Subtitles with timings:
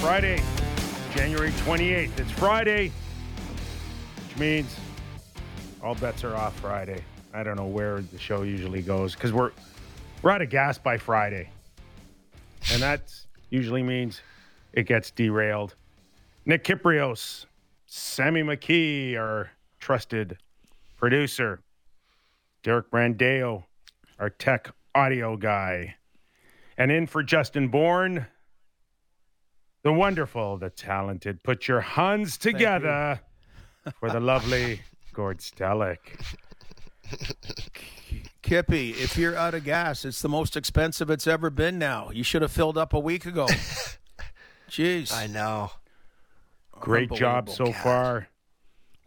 [0.00, 0.42] Friday,
[1.14, 2.18] January 28th.
[2.18, 2.90] It's Friday,
[4.16, 4.74] which means
[5.82, 7.04] all bets are off Friday.
[7.34, 9.50] I don't know where the show usually goes because we're
[10.22, 11.50] we're out of gas by Friday,
[12.72, 13.12] and that
[13.50, 14.22] usually means
[14.72, 15.74] it gets derailed.
[16.46, 17.44] Nick Kypreos,
[17.84, 20.38] Sammy McKee, our trusted
[20.96, 21.60] producer,
[22.62, 23.64] Derek Brandeo,
[24.18, 25.96] our tech audio guy,
[26.78, 28.26] and in for Justin Bourne,
[29.82, 31.42] the wonderful, the talented.
[31.42, 33.20] Put your hands together
[33.98, 35.98] for the lovely Gord Stellick.
[38.42, 42.10] Kippy, if you're out of gas, it's the most expensive it's ever been now.
[42.10, 43.46] You should have filled up a week ago.
[44.70, 45.12] Jeez.
[45.12, 45.70] I know.
[46.72, 47.76] Great job so God.
[47.76, 48.28] far.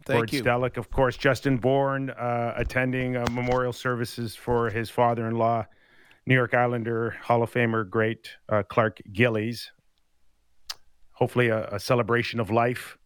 [0.06, 0.42] Thank Gord you.
[0.42, 5.64] Stellick, of course, Justin Bourne uh, attending uh, memorial services for his father-in-law,
[6.26, 9.72] New York Islander Hall of Famer great uh, Clark Gillies.
[11.14, 12.98] Hopefully, a, a celebration of life,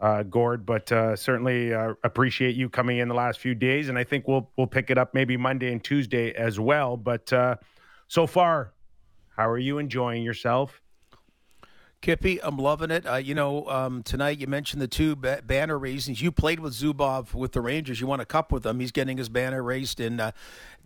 [0.00, 0.66] uh, Gord.
[0.66, 4.28] But uh, certainly uh, appreciate you coming in the last few days, and I think
[4.28, 6.96] we'll we'll pick it up maybe Monday and Tuesday as well.
[6.96, 7.56] But uh,
[8.08, 8.74] so far,
[9.36, 10.80] how are you enjoying yourself?
[12.04, 13.06] Kippy, I'm loving it.
[13.06, 16.20] Uh, you know, um, tonight you mentioned the two ba- banner raisings.
[16.20, 17.98] You played with Zubov with the Rangers.
[17.98, 18.78] You won a cup with him.
[18.78, 20.32] He's getting his banner raised in uh,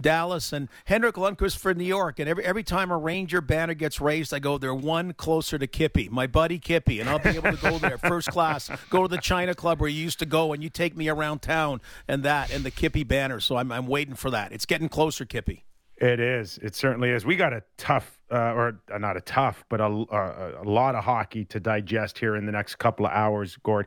[0.01, 0.53] Dallas.
[0.53, 2.21] And Henrik Lundqvist for New York.
[2.21, 5.67] And every every time a Ranger banner gets raised, I go, they're one closer to
[5.67, 7.01] Kippy, my buddy Kippy.
[7.01, 9.91] And I'll be able to go there first class, go to the China Club where
[9.91, 13.03] you used to go, and you take me around town and that, and the Kippy
[13.03, 13.41] banner.
[13.41, 14.53] So I'm, I'm waiting for that.
[14.53, 15.65] It's getting closer, Kippy.
[15.97, 16.59] It is.
[16.63, 17.27] It certainly is.
[17.27, 20.95] We got a tough, uh, or uh, not a tough, but a, a, a lot
[20.95, 23.87] of hockey to digest here in the next couple of hours, Gord.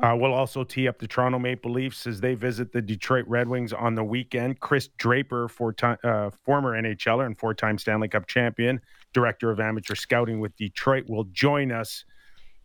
[0.00, 3.48] Uh, we'll also tee up the Toronto Maple Leafs as they visit the Detroit Red
[3.48, 4.60] Wings on the weekend.
[4.60, 8.80] Chris Draper, four time, uh, former NHLer and four time Stanley Cup champion,
[9.12, 12.04] director of amateur scouting with Detroit, will join us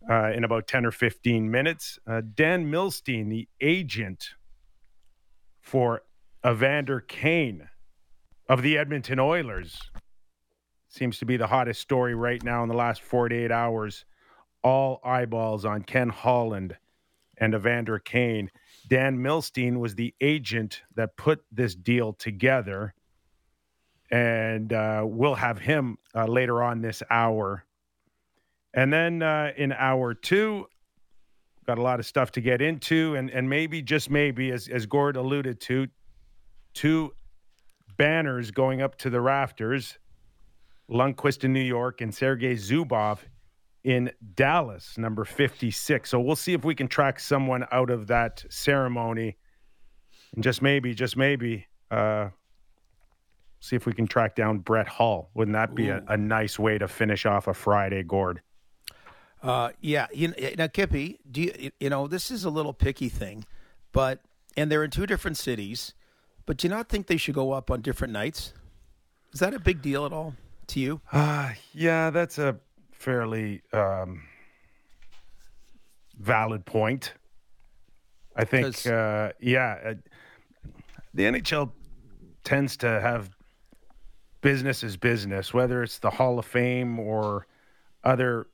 [0.08, 1.98] uh, in about 10 or 15 minutes.
[2.06, 4.30] Uh, Dan Milstein, the agent
[5.60, 6.02] for
[6.46, 7.68] Evander Kane
[8.48, 9.90] of the Edmonton Oilers.
[10.96, 14.06] Seems to be the hottest story right now in the last 48 hours.
[14.64, 16.74] All eyeballs on Ken Holland
[17.36, 18.50] and Evander Kane.
[18.88, 22.94] Dan Milstein was the agent that put this deal together.
[24.10, 27.66] And uh, we'll have him uh, later on this hour.
[28.72, 30.66] And then uh, in hour two,
[31.66, 33.16] got a lot of stuff to get into.
[33.16, 35.88] And, and maybe, just maybe, as, as Gord alluded to,
[36.72, 37.12] two
[37.98, 39.98] banners going up to the rafters.
[40.90, 43.18] Lundqvist in New York and Sergei Zubov
[43.84, 46.10] in Dallas, number 56.
[46.10, 49.36] So we'll see if we can track someone out of that ceremony.
[50.34, 52.30] And just maybe, just maybe, uh,
[53.60, 55.30] see if we can track down Brett Hull.
[55.34, 58.42] Wouldn't that be a, a nice way to finish off a Friday, Gord?
[59.42, 63.44] Uh, yeah, you now Kippy, do you you know this is a little picky thing,
[63.92, 64.20] but
[64.56, 65.94] and they're in two different cities,
[66.46, 68.54] but do you not think they should go up on different nights?
[69.32, 70.34] Is that a big deal at all
[70.68, 71.00] to you?
[71.12, 72.56] Uh, yeah, that's a
[72.92, 74.22] fairly um,
[76.18, 77.14] valid point.
[78.34, 79.94] I think, uh, yeah, uh,
[81.14, 81.70] the NHL
[82.44, 83.30] tends to have
[84.42, 87.46] business as business, whether it's the Hall of Fame or
[88.04, 88.46] other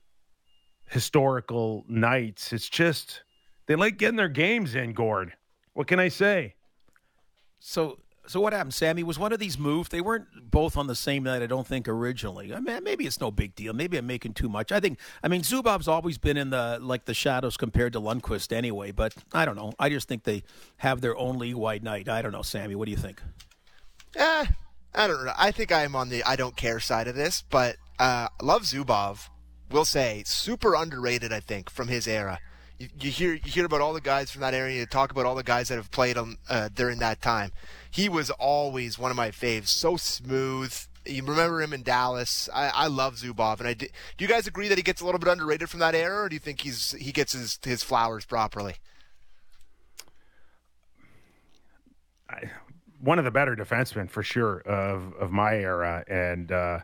[0.89, 2.53] historical nights.
[2.53, 3.23] It's just
[3.67, 5.33] they like getting their games in, Gord.
[5.75, 6.55] What can I say?
[7.59, 9.03] So so what happened, Sammy?
[9.03, 9.91] Was one of these moved?
[9.91, 12.55] They weren't both on the same night, I don't think originally.
[12.55, 13.73] I mean, maybe it's no big deal.
[13.73, 14.71] Maybe I'm making too much.
[14.71, 18.53] I think I mean Zubov's always been in the like the shadows compared to Lundqvist
[18.53, 19.73] anyway, but I don't know.
[19.79, 20.45] I just think they
[20.79, 22.09] have their own league wide night.
[22.09, 22.75] I don't know, Sammy.
[22.75, 23.21] What do you think?
[24.17, 24.47] Eh,
[24.95, 25.33] I don't know.
[25.37, 29.29] I think I'm on the I don't care side of this, but uh, love Zubov.
[29.71, 31.33] Will say super underrated.
[31.33, 32.39] I think from his era.
[32.83, 34.81] You, you hear you hear about all the guys from that area.
[34.81, 37.53] You talk about all the guys that have played on uh, during that time.
[37.93, 39.69] He was always one of my faves.
[39.69, 40.75] So smooth.
[41.07, 42.49] You remember him in Dallas.
[42.53, 43.87] I, I love Zubov, and I di-
[44.17, 44.25] do.
[44.25, 46.35] You guys agree that he gets a little bit underrated from that era, or do
[46.35, 48.75] you think he's he gets his his flowers properly?
[52.99, 56.79] one of the better defensemen for sure of of my era and uh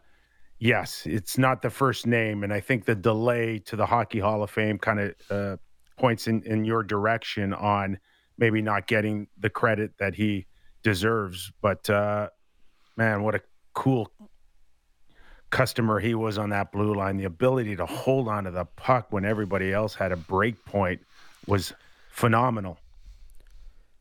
[0.58, 4.42] yes it's not the first name and i think the delay to the hockey hall
[4.42, 5.56] of fame kind of uh
[5.98, 7.98] points in in your direction on
[8.36, 10.46] maybe not getting the credit that he
[10.82, 12.28] deserves but uh
[12.96, 13.40] man what a
[13.74, 14.10] cool
[15.50, 19.06] customer he was on that blue line the ability to hold on to the puck
[19.10, 21.00] when everybody else had a break point
[21.46, 21.72] was
[22.10, 22.78] phenomenal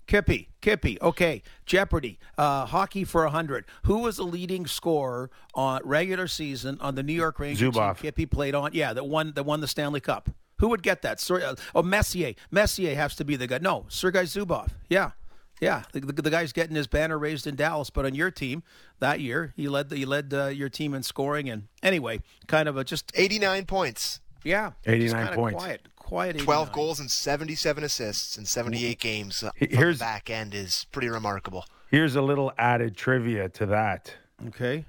[0.08, 0.98] Kippy, Kippy.
[1.02, 3.66] Okay, Jeopardy, uh, hockey for a hundred.
[3.84, 7.74] Who was the leading scorer on regular season on the New York Rangers?
[7.74, 8.72] Team Kippy played on.
[8.74, 10.30] Yeah, that won that won the Stanley Cup.
[10.59, 11.19] Who would get that?
[11.19, 12.33] Sir, uh, oh, Messier.
[12.51, 13.59] Messier has to be the guy.
[13.62, 14.69] No, Sergei Zubov.
[14.89, 15.12] Yeah,
[15.62, 15.83] yeah.
[15.92, 18.63] The, the, the guy's getting his banner raised in Dallas, but on your team
[19.00, 21.50] that year, he led the, he led uh, your team in scoring.
[21.50, 25.63] And anyway, kind of a just 89 points, yeah, 89 just kinda points.
[25.63, 26.38] Quiet, quiet.
[26.39, 29.44] 12 goals, and 77 assists in 78 games.
[29.44, 31.65] uh, He- from here's- the back end is pretty remarkable.
[31.92, 34.13] Here's a little added trivia to that.
[34.48, 34.86] Okay,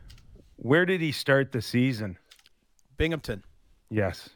[0.56, 2.18] Where did he start the season?
[2.96, 3.44] Binghamton.
[3.90, 4.30] Yes.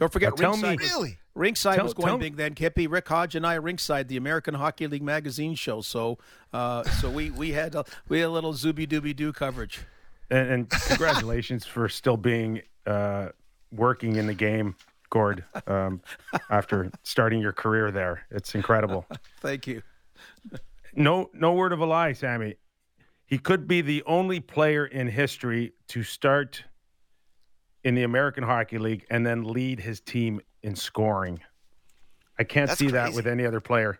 [0.00, 0.80] Don't forget Now tell me- ringside.
[0.80, 1.18] was- Really?
[1.36, 2.88] Ringside Tell- was going tell- big then, Kippy.
[2.88, 5.80] Rick Hodge and I ringside the American Hockey League magazine show.
[5.80, 6.18] So,
[6.52, 9.80] uh, so we we had a, we had a little zooby dooby doo coverage.
[10.30, 13.28] And, and congratulations for still being uh,
[13.70, 14.74] working in the game,
[15.10, 16.00] Gord, um,
[16.50, 18.26] after starting your career there.
[18.30, 19.06] It's incredible.
[19.40, 19.82] Thank you.
[20.94, 22.56] No, no word of a lie, Sammy.
[23.26, 26.64] He could be the only player in history to start
[27.84, 31.40] in the American Hockey League and then lead his team in scoring.
[32.38, 33.98] I can't That's see that with any other player.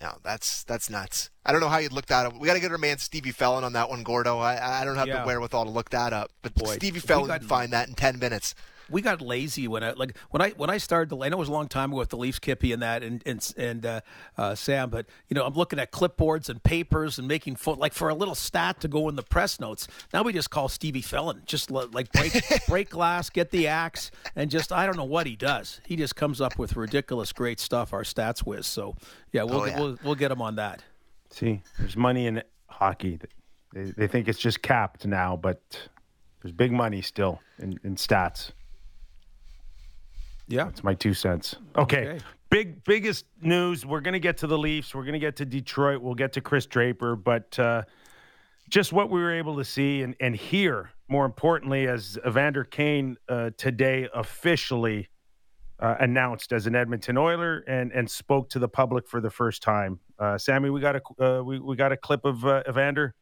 [0.00, 1.30] No, that's that's nuts.
[1.46, 2.36] I don't know how you'd look that up.
[2.38, 4.38] We got to get our man Stevie Fellon on that one, Gordo.
[4.38, 5.20] I, I don't have Yeah.
[5.20, 7.88] the wherewithal to look that up, but Boy, Stevie we Fellon got- can find that
[7.88, 8.54] in 10 minutes.
[8.92, 11.40] We got lazy when I like when I when I started the I know it
[11.40, 14.00] was a long time ago with the Leafs Kippy and that and and and uh,
[14.38, 17.92] uh, Sam, but you know I'm looking at clipboards and papers and making fo- like
[17.94, 19.88] for a little stat to go in the press notes.
[20.12, 22.32] Now we just call Stevie Fellon, just li- like break
[22.68, 25.80] break glass, get the axe, and just I don't know what he does.
[25.86, 27.92] He just comes up with ridiculous great stuff.
[27.92, 28.66] Our stats whiz.
[28.66, 28.96] So
[29.32, 29.80] yeah, we'll Oh, get, yeah.
[29.80, 30.82] we'll we'll get him on that.
[31.30, 33.18] See, there's money in hockey.
[33.72, 35.62] They, they think it's just capped now, but
[36.42, 38.50] there's big money still in, in stats.
[40.52, 40.68] Yeah.
[40.68, 41.56] It's my two cents.
[41.76, 42.08] Okay.
[42.08, 42.24] Okay.
[42.50, 43.86] Big biggest news.
[43.86, 44.94] We're gonna get to the Leafs.
[44.94, 46.02] We're gonna get to Detroit.
[46.02, 47.84] We'll get to Chris Draper, but uh,
[48.68, 53.16] just what we were able to see and, and hear, more importantly, as Evander Kane
[53.30, 55.08] uh, today officially
[55.80, 59.62] uh, announced as an Edmonton Oiler and and spoke to the public for the first
[59.62, 60.00] time.
[60.18, 63.14] Uh, Sammy, we got a uh, we, we got a clip of uh, Evander.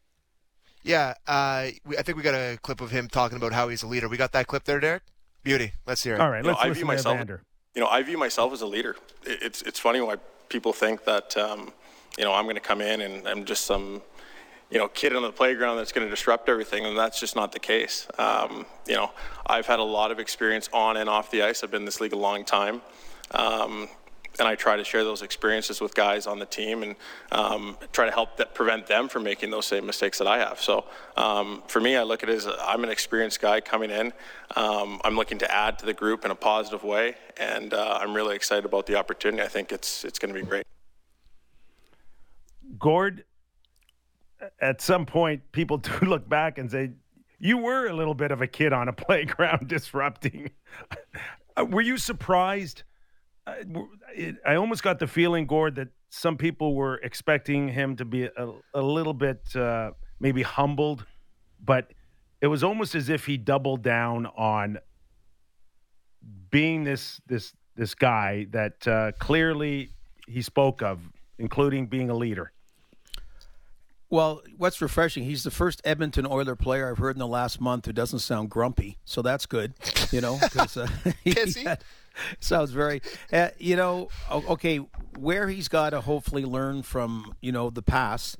[0.82, 3.84] Yeah, uh, we, I think we got a clip of him talking about how he's
[3.84, 4.08] a leader.
[4.08, 5.04] We got that clip there, Derek?
[5.42, 5.72] Beauty.
[5.86, 6.20] Let's hear it.
[6.20, 7.42] All right, You know, let's I listen view to myself- Evander.
[7.74, 8.96] you know, I view myself as a leader.
[9.24, 10.16] It's it's funny why
[10.48, 11.72] people think that um,
[12.18, 14.02] you know I'm going to come in and I'm just some
[14.70, 17.52] you know kid on the playground that's going to disrupt everything, and that's just not
[17.52, 18.06] the case.
[18.18, 19.10] Um, you know,
[19.46, 21.62] I've had a lot of experience on and off the ice.
[21.64, 22.82] I've been in this league a long time.
[23.32, 23.88] Um,
[24.38, 26.96] and I try to share those experiences with guys on the team and
[27.32, 30.60] um, try to help prevent them from making those same mistakes that I have.
[30.60, 30.84] So
[31.16, 34.12] um, for me, I look at it as I'm an experienced guy coming in.
[34.56, 38.14] Um, I'm looking to add to the group in a positive way, and uh, I'm
[38.14, 39.42] really excited about the opportunity.
[39.42, 40.64] I think it's it's going to be great.
[42.78, 43.24] Gord,
[44.60, 46.90] at some point, people do look back and say,
[47.38, 50.50] you were a little bit of a kid on a playground disrupting.
[51.68, 52.84] Were you surprised?
[53.50, 53.80] Uh,
[54.14, 58.24] it- I almost got the feeling, Gord, that some people were expecting him to be
[58.24, 61.06] a, a little bit uh, maybe humbled,
[61.64, 61.92] but
[62.40, 64.78] it was almost as if he doubled down on
[66.50, 69.90] being this this this guy that uh, clearly
[70.26, 71.00] he spoke of,
[71.38, 72.52] including being a leader.
[74.10, 75.22] Well, what's refreshing?
[75.24, 78.50] He's the first Edmonton Oiler player I've heard in the last month who doesn't sound
[78.50, 78.98] grumpy.
[79.04, 79.74] So that's good,
[80.10, 80.36] you know.
[80.50, 80.88] 'cause, uh,
[81.24, 81.30] he
[81.62, 81.84] had-
[82.40, 84.08] sounds very, uh, you know.
[84.30, 84.78] Okay,
[85.16, 88.36] where he's got to hopefully learn from, you know, the past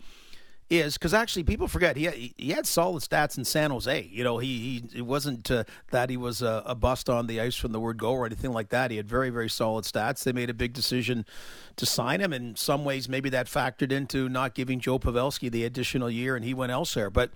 [0.71, 4.09] is because actually people forget he had, he had solid stats in San Jose.
[4.11, 7.41] You know, he, he it wasn't uh, that he was a, a bust on the
[7.41, 8.93] ice from the word go or anything like that.
[8.93, 10.23] He had very very solid stats.
[10.23, 11.27] They made a big decision
[11.75, 12.33] to sign him.
[12.33, 16.45] In some ways, maybe that factored into not giving Joe Pavelski the additional year, and
[16.45, 17.11] he went elsewhere.
[17.11, 17.33] But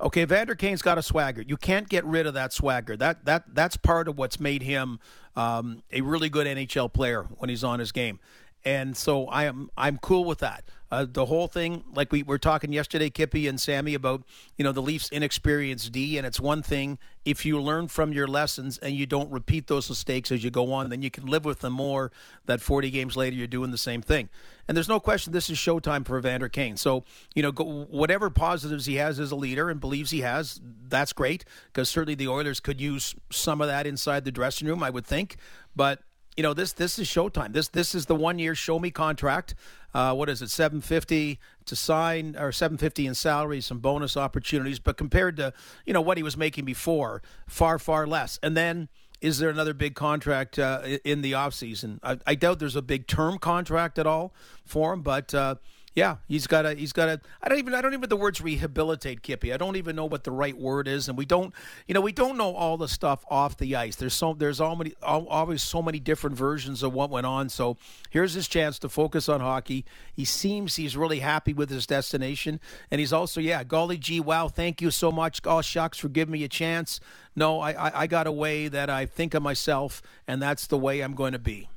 [0.00, 1.42] okay, Vander Kane's got a swagger.
[1.42, 2.96] You can't get rid of that swagger.
[2.96, 4.98] That that that's part of what's made him
[5.36, 8.18] um, a really good NHL player when he's on his game
[8.64, 10.64] and so I am I'm cool with that.
[10.90, 14.24] Uh, the whole thing, like we were talking yesterday, Kippy and Sammy about
[14.58, 18.26] you know the Leafs' inexperienced D, and it's one thing if you learn from your
[18.26, 21.46] lessons and you don't repeat those mistakes as you go on, then you can live
[21.46, 22.12] with them more.
[22.44, 24.28] That 40 games later, you're doing the same thing,
[24.68, 26.76] and there's no question this is showtime for Evander Kane.
[26.76, 27.04] So
[27.34, 31.14] you know go, whatever positives he has as a leader and believes he has, that's
[31.14, 34.90] great because certainly the Oilers could use some of that inside the dressing room, I
[34.90, 35.36] would think,
[35.74, 36.00] but
[36.36, 37.52] you know this this is showtime.
[37.52, 39.54] This this is the one year show me contract.
[39.94, 40.50] Uh, what is it?
[40.50, 45.52] Seven fifty to sign or seven fifty in salary, some bonus opportunities, but compared to
[45.84, 48.38] you know what he was making before, far far less.
[48.42, 48.88] And then
[49.20, 52.00] is there another big contract uh, in the offseason?
[52.02, 54.34] I, I doubt there's a big term contract at all
[54.64, 55.56] for him, but uh,
[55.94, 58.40] yeah, he's got a he's got a I don't even I don't even the words
[58.40, 59.52] rehabilitate Kippy.
[59.52, 61.52] I don't even know what the right word is, and we don't
[61.86, 63.96] you know we don't know all the stuff off the ice.
[63.96, 67.50] There's so there's all many always so many different versions of what went on.
[67.50, 67.76] So
[68.08, 69.84] here's his chance to focus on hockey.
[70.14, 72.58] He seems he's really happy with his destination,
[72.90, 76.32] and he's also yeah, golly gee, wow, thank you so much, oh shucks for giving
[76.32, 77.00] me a chance.
[77.36, 80.78] No, I I, I got a way that I think of myself, and that's the
[80.78, 81.68] way I'm going to be.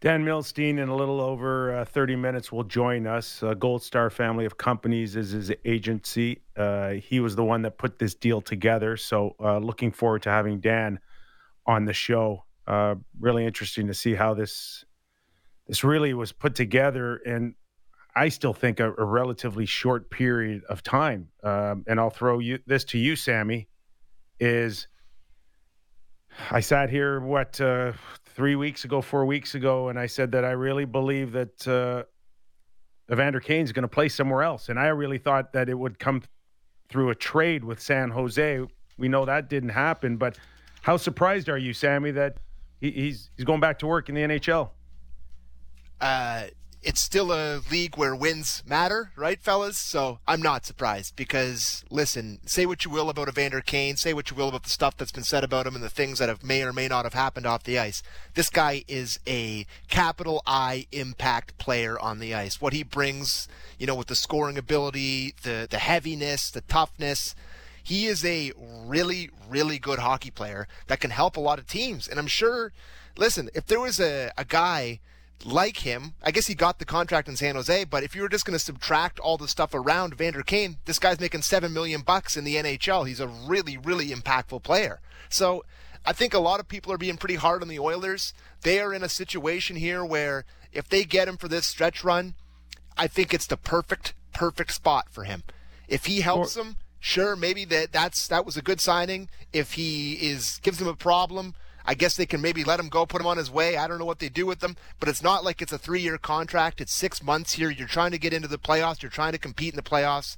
[0.00, 3.42] Dan Milstein, in a little over uh, 30 minutes, will join us.
[3.42, 6.40] Uh, Gold Star Family of Companies is his agency.
[6.56, 8.96] Uh, he was the one that put this deal together.
[8.96, 11.00] So, uh, looking forward to having Dan
[11.66, 12.44] on the show.
[12.64, 14.84] Uh, really interesting to see how this
[15.66, 17.54] this really was put together, and
[18.14, 21.28] I still think a, a relatively short period of time.
[21.42, 23.68] Um, and I'll throw you this to you, Sammy.
[24.38, 24.86] Is
[26.50, 27.92] I sat here what uh,
[28.38, 32.04] three weeks ago, four weeks ago, and I said that I really believe that uh,
[33.12, 36.22] Evander Kane's going to play somewhere else, and I really thought that it would come
[36.88, 38.60] through a trade with San Jose.
[38.96, 40.38] We know that didn't happen, but
[40.82, 42.36] how surprised are you, Sammy, that
[42.80, 44.70] he, he's he's going back to work in the NHL?
[46.00, 46.44] Uh,
[46.88, 49.76] it's still a league where wins matter, right, fellas?
[49.76, 54.30] So I'm not surprised because, listen, say what you will about Evander Kane, say what
[54.30, 56.42] you will about the stuff that's been said about him and the things that have
[56.42, 58.02] may or may not have happened off the ice.
[58.32, 62.58] This guy is a capital I impact player on the ice.
[62.58, 67.34] What he brings, you know, with the scoring ability, the the heaviness, the toughness.
[67.84, 72.08] He is a really, really good hockey player that can help a lot of teams.
[72.08, 72.72] And I'm sure,
[73.14, 75.00] listen, if there was a, a guy
[75.44, 76.14] like him.
[76.22, 78.58] I guess he got the contract in San Jose, but if you were just going
[78.58, 82.44] to subtract all the stuff around Vander Kane, this guy's making seven million bucks in
[82.44, 83.06] the NHL.
[83.06, 85.00] He's a really, really impactful player.
[85.28, 85.64] So
[86.04, 88.32] I think a lot of people are being pretty hard on the Oilers.
[88.62, 92.34] They are in a situation here where if they get him for this stretch run,
[92.96, 95.44] I think it's the perfect, perfect spot for him.
[95.86, 99.28] If he helps or- them, sure, maybe that that's that was a good signing.
[99.52, 101.54] If he is gives them a problem,
[101.88, 103.78] I guess they can maybe let him go, put him on his way.
[103.78, 106.02] I don't know what they do with them, but it's not like it's a three
[106.02, 106.82] year contract.
[106.82, 107.70] It's six months here.
[107.70, 110.36] You're trying to get into the playoffs, you're trying to compete in the playoffs.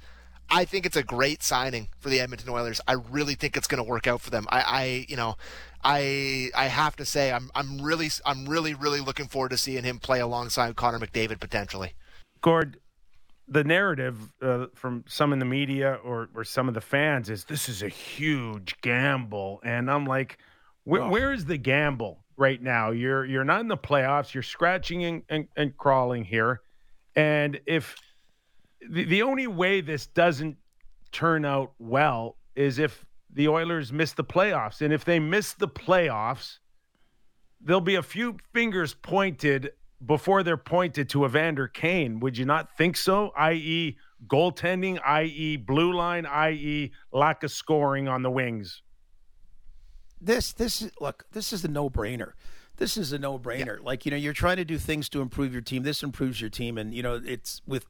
[0.49, 2.80] I think it's a great signing for the Edmonton Oilers.
[2.87, 4.47] I really think it's going to work out for them.
[4.49, 5.37] I, I, you know,
[5.83, 9.83] I, I have to say, I'm, I'm really, I'm really, really looking forward to seeing
[9.83, 11.95] him play alongside Connor McDavid potentially.
[12.42, 12.78] Gord,
[13.49, 17.45] the narrative uh, from some in the media or, or some of the fans is
[17.47, 20.38] this is a huge gamble, and I'm like,
[20.84, 21.08] where, oh.
[21.08, 22.90] where is the gamble right now?
[22.90, 24.34] You're you're not in the playoffs.
[24.34, 26.60] You're scratching and, and, and crawling here,
[27.14, 27.96] and if
[28.88, 30.56] the, the only way this doesn't
[31.12, 35.68] turn out well is if the Oilers miss the playoffs, and if they miss the
[35.68, 36.58] playoffs,
[37.60, 39.72] there'll be a few fingers pointed
[40.04, 42.20] before they're pointed to Evander Kane.
[42.20, 43.32] Would you not think so?
[43.37, 48.82] I.e., goaltending, i.e., blue line, i.e., lack of scoring on the wings
[50.20, 52.32] this this is look this is a no brainer
[52.80, 53.84] this is a no brainer yeah.
[53.84, 55.82] like you know you're trying to do things to improve your team.
[55.82, 56.78] This improves your team.
[56.78, 57.84] And you know it's with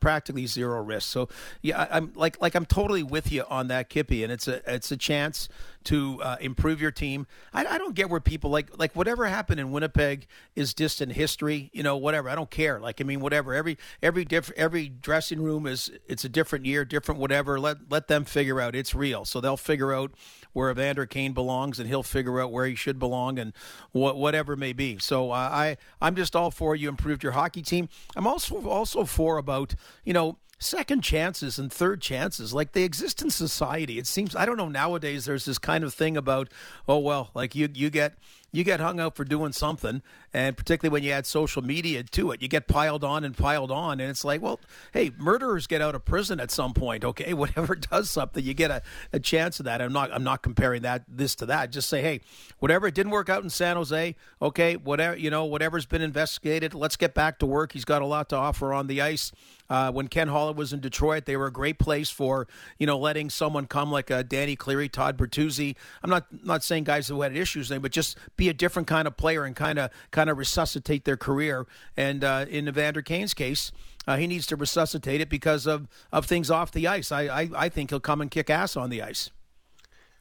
[0.00, 1.28] practically zero risk so
[1.62, 4.90] yeah i'm like like i'm totally with you on that kippy and it's a it's
[4.90, 5.48] a chance
[5.84, 9.60] to uh, improve your team I, I don't get where people like like whatever happened
[9.60, 13.54] in winnipeg is distant history you know whatever i don't care like i mean whatever
[13.54, 18.08] every every different every dressing room is it's a different year different whatever let let
[18.08, 20.12] them figure out it's real so they'll figure out
[20.56, 23.52] where Evander Kane belongs, and he'll figure out where he should belong, and
[23.92, 24.96] what whatever may be.
[24.98, 27.90] So uh, I I'm just all for you improved your hockey team.
[28.16, 29.65] I'm also also for about
[30.04, 34.34] you know second chances and third chances like they exist in society it seems.
[34.34, 36.48] I don't know nowadays there's this kind of thing about
[36.88, 38.14] oh well like you you get
[38.56, 40.00] you get hung out for doing something,
[40.32, 43.70] and particularly when you add social media to it, you get piled on and piled
[43.70, 44.58] on, and it's like, well,
[44.94, 47.34] hey, murderers get out of prison at some point, okay?
[47.46, 48.80] Whatever does something, you get a,
[49.12, 49.82] a chance of that.
[49.82, 51.70] I'm not I'm not comparing that this to that.
[51.70, 52.22] Just say, hey,
[52.58, 56.72] whatever it didn't work out in San Jose, okay, whatever you know, whatever's been investigated,
[56.72, 57.72] let's get back to work.
[57.72, 59.32] He's got a lot to offer on the ice.
[59.68, 62.46] Uh, when Ken Holland was in Detroit, they were a great place for
[62.78, 65.76] you know letting someone come like a Danny Cleary, Todd Bertuzzi.
[66.02, 69.16] I'm not not saying guys who had issues, but just be a different kind of
[69.16, 71.66] player and kind of kind of resuscitate their career.
[71.96, 73.72] And uh, in Evander Kane's case.
[74.08, 77.10] Uh, he needs to resuscitate it because of, of things off the ice.
[77.10, 79.30] I, I, I think he'll come and kick ass on the ice.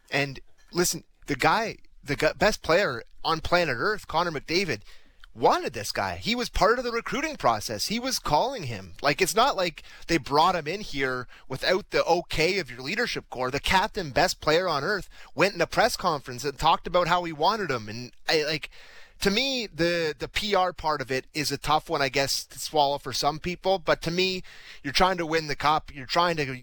[0.10, 0.39] And
[0.74, 4.82] listen, the guy, the best player on planet Earth, Connor McDavid,
[5.36, 6.15] wanted this guy.
[6.15, 7.88] He was part of the recruiting process.
[7.88, 8.94] He was calling him.
[9.01, 13.30] Like it's not like they brought him in here without the okay of your leadership
[13.30, 13.51] core.
[13.51, 17.24] The captain, best player on earth, went in a press conference and talked about how
[17.24, 17.89] he wanted him.
[17.89, 18.70] And I like
[19.22, 22.60] to me the the PR part of it is a tough one, I guess, to
[22.60, 23.77] swallow for some people.
[23.80, 24.44] But to me,
[24.84, 25.94] you're trying to win the cup.
[25.94, 26.62] You're trying to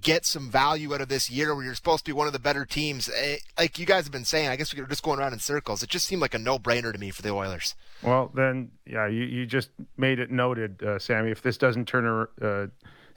[0.00, 2.38] get some value out of this year where you're supposed to be one of the
[2.38, 3.10] better teams.
[3.14, 5.82] Eh, like you guys have been saying, I guess we're just going around in circles.
[5.82, 7.74] It just seemed like a no brainer to me for the Oilers.
[8.02, 11.30] Well, then, yeah, you, you just made it noted, uh, Sammy.
[11.30, 12.66] If this doesn't turn, uh,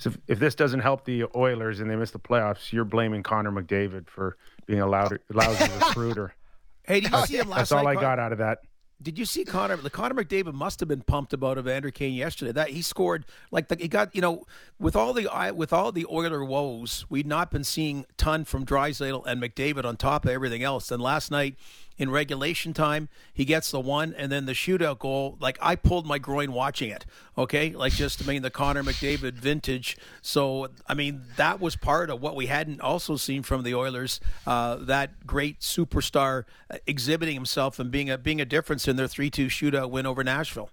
[0.04, 3.52] if, if this doesn't help the Oilers and they miss the playoffs, you're blaming Connor
[3.52, 6.34] McDavid for being a lousy, lousy recruiter.
[6.84, 7.98] Hey, did you see him last That's all night?
[7.98, 8.60] I got out of that.
[9.02, 9.78] Did you see Connor?
[9.78, 12.52] The Connor McDavid must have been pumped about Evander Kane yesterday.
[12.52, 14.46] That he scored like the, he got you know
[14.78, 19.26] with all the with all the Oiler woes, we'd not been seeing ton from Draisaitl
[19.26, 20.92] and McDavid on top of everything else.
[20.92, 21.56] And last night
[22.00, 23.10] in regulation time.
[23.32, 25.38] He gets the one, and then the shootout goal.
[25.40, 27.06] Like I pulled my groin watching it.
[27.38, 29.98] Okay, like just I mean the Connor McDavid vintage.
[30.22, 34.20] So I mean that was part of what we hadn't also seen from the Oilers.
[34.48, 36.46] Uh, that great superstar
[36.88, 40.24] exhibiting himself and being a being a difference in their three two shootout win over
[40.24, 40.70] Nashville.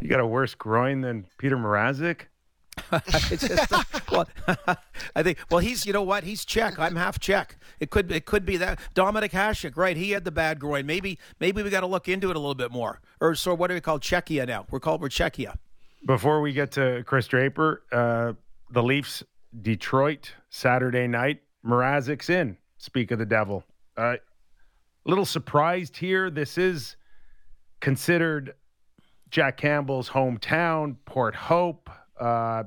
[0.00, 2.22] You got a worse groin than Petr Mrazek?
[3.30, 3.70] it's just,
[4.10, 4.28] well,
[5.16, 5.38] I think.
[5.50, 6.24] Well, he's you know what?
[6.24, 6.78] He's Czech.
[6.78, 7.56] I'm half Czech.
[7.80, 9.96] It could it could be that Dominik Hasek, right?
[9.96, 10.86] He had the bad groin.
[10.86, 13.00] Maybe maybe we got to look into it a little bit more.
[13.20, 14.66] Or so what do we call Czechia now?
[14.70, 15.56] We're called we're Czechia.
[16.06, 18.34] Before we get to Chris Draper, uh,
[18.70, 19.22] the Leafs
[19.62, 21.40] Detroit Saturday night.
[21.64, 22.56] Mrazek's in.
[22.78, 23.64] Speak of the devil.
[23.96, 24.16] A uh,
[25.06, 26.30] little surprised here.
[26.30, 26.96] This is
[27.80, 28.54] considered
[29.30, 31.88] Jack Campbell's hometown, Port Hope.
[32.20, 32.64] Uh,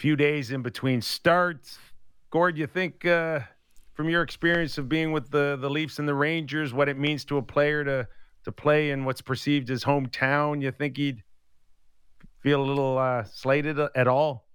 [0.00, 1.78] few days in between starts.
[2.30, 3.40] Gord, you think uh,
[3.92, 7.22] from your experience of being with the the Leafs and the Rangers, what it means
[7.26, 8.08] to a player to
[8.44, 11.22] to play in what's perceived as hometown, you think he'd
[12.40, 14.46] feel a little uh, slated at all?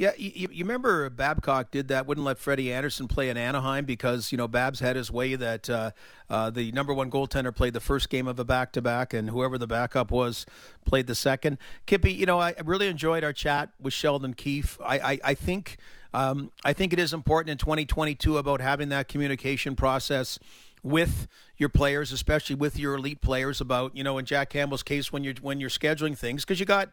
[0.00, 4.32] Yeah, you, you, remember Babcock did that, wouldn't let Freddie Andersen play in Anaheim because,
[4.32, 5.90] you know, Babs had his way that uh,
[6.30, 9.28] uh, the number one goaltender played the first game of a back to back and
[9.28, 10.46] whoever the backup was
[10.86, 11.58] played the second.
[11.84, 14.78] Kippy, you know, I really enjoyed our chat with Sheldon Keefe.
[14.82, 15.76] I, I, I think.
[16.12, 20.40] Um, I think it is important in 2022 about having that communication process
[20.82, 23.60] with your players, especially with your elite players.
[23.60, 26.66] About you know, in Jack Campbell's case, when you're when you're scheduling things, because you
[26.66, 26.90] got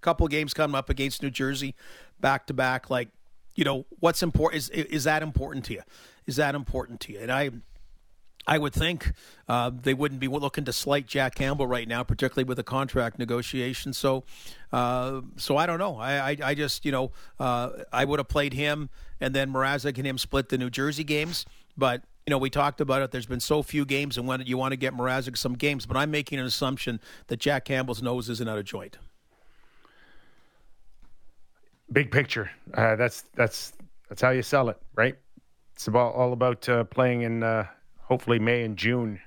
[0.00, 1.74] couple games coming up against New Jersey,
[2.20, 2.90] back to back.
[2.90, 3.08] Like,
[3.54, 5.82] you know, what's important is is that important to you?
[6.26, 7.20] Is that important to you?
[7.20, 7.50] And I.
[8.46, 9.12] I would think
[9.48, 13.18] uh, they wouldn't be looking to slight Jack Campbell right now, particularly with the contract
[13.18, 13.92] negotiation.
[13.92, 14.24] So,
[14.72, 15.96] uh, so I don't know.
[15.96, 18.88] I, I, I just, you know, uh, I would have played him,
[19.20, 21.44] and then Mrazek and him split the New Jersey games.
[21.76, 23.10] But you know, we talked about it.
[23.10, 25.98] There's been so few games, and when you want to get Mrazek some games, but
[25.98, 28.96] I'm making an assumption that Jack Campbell's nose isn't out of joint
[31.92, 32.50] big picture.
[32.74, 33.72] Uh, that's that's
[34.08, 35.16] that's how you sell it, right?
[35.74, 37.66] It's about all about uh, playing in uh,
[37.98, 39.20] hopefully May and June,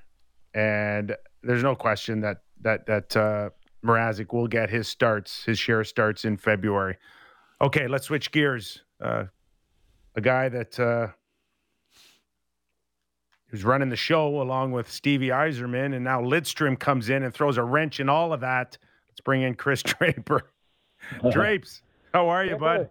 [0.54, 3.50] and there's no question that that that uh,
[3.84, 6.96] Mrazek will get his starts, his share starts in February.
[7.60, 8.82] Okay, let's switch gears.
[9.00, 9.24] Uh,
[10.16, 11.08] a guy that uh,
[13.48, 17.56] who's running the show along with Stevie Yzerman, and now Lidstrom comes in and throws
[17.56, 18.78] a wrench in all of that.
[19.08, 20.50] Let's bring in Chris Draper.
[21.30, 21.82] Drapes.
[22.14, 22.88] How are you, bud?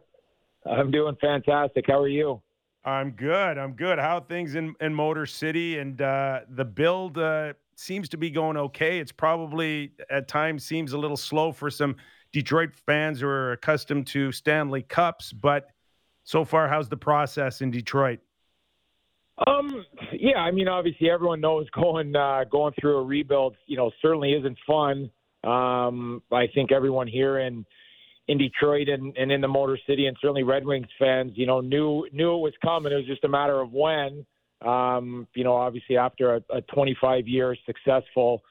[0.65, 1.86] I'm doing fantastic.
[1.88, 2.41] How are you?
[2.83, 3.57] I'm good.
[3.57, 3.97] I'm good.
[3.97, 8.57] How things in, in Motor City and uh, the build uh, seems to be going
[8.57, 8.99] okay.
[8.99, 11.95] It's probably at times seems a little slow for some
[12.33, 15.69] Detroit fans who are accustomed to Stanley Cups, but
[16.25, 18.19] so far, how's the process in Detroit?
[19.47, 23.89] Um, yeah, I mean, obviously, everyone knows going uh, going through a rebuild, you know,
[24.01, 25.09] certainly isn't fun.
[25.45, 27.65] Um, I think everyone here in
[28.27, 31.59] in Detroit and, and in the Motor City, and certainly Red Wings fans, you know,
[31.59, 32.91] knew knew it was coming.
[32.91, 34.25] It was just a matter of when.
[34.65, 38.41] Um, you know, obviously after a, a 25 year successful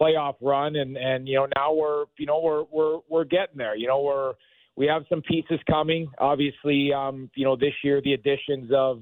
[0.00, 3.76] playoff run, and and you know now we're you know we're we're we're getting there.
[3.76, 4.34] You know we're
[4.76, 6.10] we have some pieces coming.
[6.18, 9.00] Obviously, um, you know this year the additions of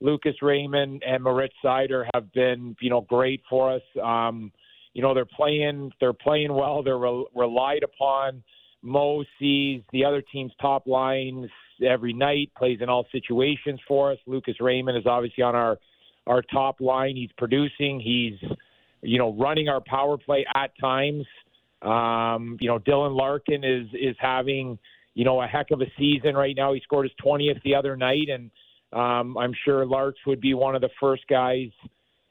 [0.00, 3.82] Lucas Raymond and Moritz Seider have been you know great for us.
[4.02, 4.52] Um,
[4.94, 6.82] you know they're playing they're playing well.
[6.82, 8.42] They're re- relied upon.
[8.82, 11.48] Mo sees the other team's top lines
[11.84, 14.18] every night, plays in all situations for us.
[14.26, 15.78] Lucas Raymond is obviously on our
[16.26, 17.16] our top line.
[17.16, 18.00] He's producing.
[18.00, 18.50] He's
[19.02, 21.26] you know running our power play at times.
[21.82, 24.78] Um, you know Dylan Larkin is is having
[25.14, 26.72] you know a heck of a season right now.
[26.72, 28.50] He scored his 20th the other night, and
[28.92, 31.70] um, I'm sure Larks would be one of the first guys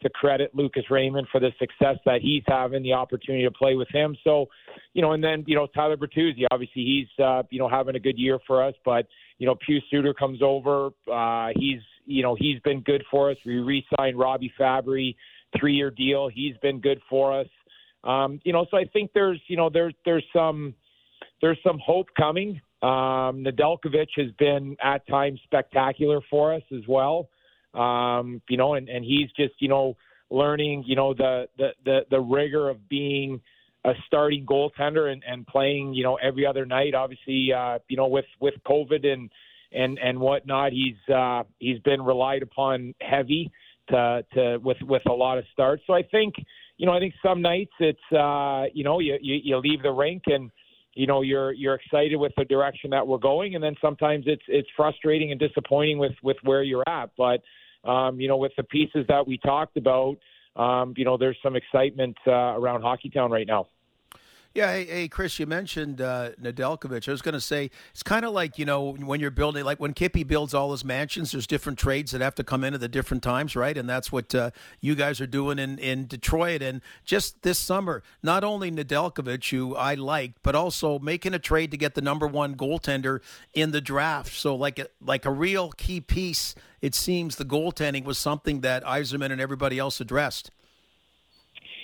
[0.01, 3.87] to credit Lucas Raymond for the success that he's having, the opportunity to play with
[3.89, 4.15] him.
[4.23, 4.47] So,
[4.93, 7.99] you know, and then you know Tyler Bertuzzi, obviously he's uh, you know having a
[7.99, 12.35] good year for us, but you know Pius Suter comes over, uh, he's you know
[12.37, 13.37] he's been good for us.
[13.45, 15.15] We re-signed Robbie Fabbri,
[15.59, 16.29] three-year deal.
[16.33, 17.47] He's been good for us.
[18.03, 20.73] Um, you know, so I think there's you know there's there's some
[21.41, 22.61] there's some hope coming.
[22.81, 27.29] Um, Nedeljkovic has been at times spectacular for us as well.
[27.73, 29.95] Um, you know, and, and he's just, you know,
[30.29, 33.41] learning, you know, the, the, the, the rigor of being
[33.85, 36.93] a starting goaltender and, and playing, you know, every other night.
[36.93, 39.29] Obviously, uh, you know, with, with COVID and,
[39.71, 43.49] and, and whatnot, he's, uh, he's been relied upon heavy
[43.89, 45.83] to, to, with, with a lot of starts.
[45.87, 46.35] So I think,
[46.77, 49.91] you know, I think some nights it's, uh, you know, you, you, you leave the
[49.91, 50.51] rink and,
[50.93, 54.43] you know you're you're excited with the direction that we're going and then sometimes it's
[54.47, 57.41] it's frustrating and disappointing with with where you're at but
[57.83, 60.17] um, you know, with the pieces that we talked about,
[60.55, 63.67] um, you know, there's some excitement uh, around Hockeytown right now.
[64.53, 67.07] Yeah, hey, hey, Chris, you mentioned uh, Nedeljkovic.
[67.07, 69.79] I was going to say it's kind of like you know when you're building, like
[69.79, 71.31] when Kippy builds all his mansions.
[71.31, 73.77] There's different trades that have to come in at the different times, right?
[73.77, 76.61] And that's what uh, you guys are doing in in Detroit.
[76.61, 81.71] And just this summer, not only Nedeljkovic, who I liked, but also making a trade
[81.71, 83.21] to get the number one goaltender
[83.53, 84.33] in the draft.
[84.33, 86.55] So like a, like a real key piece.
[86.81, 90.51] It seems the goaltending was something that Yzerman and everybody else addressed.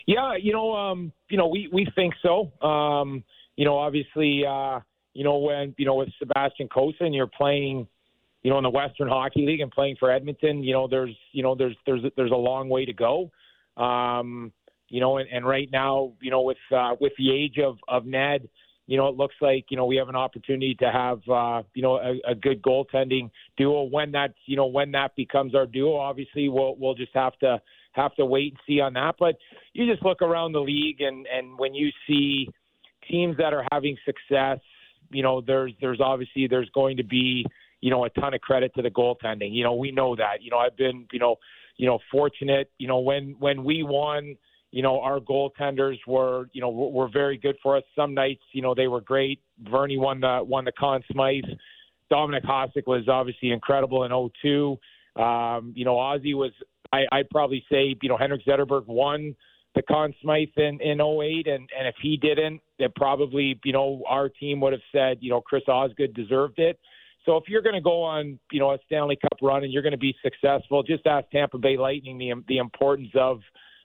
[0.08, 2.52] Yeah, you know, um, you know, we we think so.
[2.66, 3.24] Um,
[3.58, 4.80] you know, obviously, uh,
[5.14, 7.88] you know, when you know with Sebastian Cossa and you're playing,
[8.42, 11.44] you know, in the Western Hockey League and playing for Edmonton, you know, there's you
[11.44, 13.30] know there's there's there's a long way to go.
[13.76, 14.54] Um,
[14.88, 18.06] you know, and, and right now, you know, with uh, with the age of of
[18.06, 18.48] Ned,
[18.86, 21.82] you know, it looks like you know we have an opportunity to have uh, you
[21.82, 23.84] know a, a good goaltending duo.
[23.84, 27.62] When that you know when that becomes our duo, obviously we'll we'll just have to
[27.98, 29.16] have to wait and see on that.
[29.20, 29.36] But
[29.74, 32.50] you just look around the league, and and when you see
[33.10, 34.60] teams that are having success,
[35.10, 37.46] you know, there's there's obviously there's going to be
[37.82, 39.54] you know a ton of credit to the goaltending.
[39.54, 40.42] You know, we know that.
[40.42, 41.36] You know, I've been you know
[41.78, 42.72] you know fortunate.
[42.78, 44.36] You know, when when we won.
[44.70, 47.84] You know, our goaltenders were, you know, were very good for us.
[47.96, 49.40] Some nights, you know, they were great.
[49.72, 51.46] Vernie won the won the Conn Smythe.
[52.12, 54.78] Dominik Hasek was obviously incredible in 02.
[55.18, 56.52] Um, you know, Ozzy was
[56.94, 59.36] I, I'd probably say, you know, Henrik Zetterberg won
[59.76, 64.02] the Conn Smythe in, in 08, and, and if he didn't, then probably, you know,
[64.08, 66.80] our team would have said, you know, Chris Osgood deserved it.
[67.26, 69.84] So if you're going to go on, you know, a Stanley Cup run and you're
[69.84, 73.42] going to be successful, just ask Tampa Bay Lightning the the importance of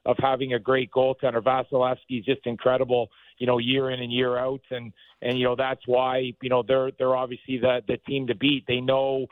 [0.07, 1.43] of having a great goaltender.
[1.43, 4.93] Vasilevskiy is just incredible, you know, year in and year out, and
[5.23, 8.65] and you know that's why you know they're they're obviously the the team to beat.
[8.69, 9.27] They know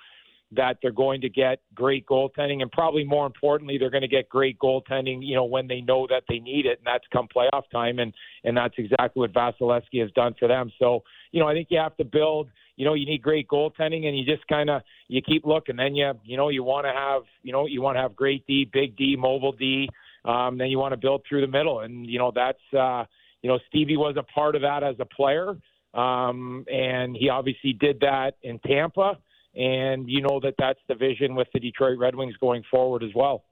[0.53, 4.29] that they're going to get great goaltending, and probably more importantly, they're going to get
[4.29, 5.19] great goaltending.
[5.23, 8.13] You know, when they know that they need it, and that's come playoff time, and
[8.45, 10.73] and that's exactly what Vasilevskiy has done for them.
[10.79, 12.49] So, you know, I think you have to build.
[12.77, 15.77] You know, you need great goaltending, and you just kind of you keep looking.
[15.77, 18.45] Then you you know you want to have you know you want to have great
[18.47, 19.89] D, big D, mobile D.
[20.25, 23.05] Um, then you want to build through the middle, and you know that's uh,
[23.43, 25.55] you know Stevie was a part of that as a player,
[25.95, 29.17] um, and he obviously did that in Tampa
[29.55, 33.11] and you know that that's the vision with the Detroit Red Wings going forward as
[33.15, 33.45] well.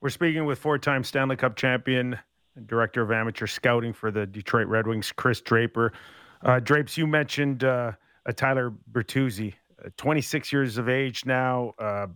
[0.00, 2.18] We're speaking with four-time Stanley Cup champion,
[2.54, 5.92] and director of amateur scouting for the Detroit Red Wings, Chris Draper.
[6.42, 7.92] Uh, Drapes, you mentioned uh,
[8.36, 9.54] Tyler Bertuzzi,
[9.84, 12.06] uh, 26 years of age now, uh,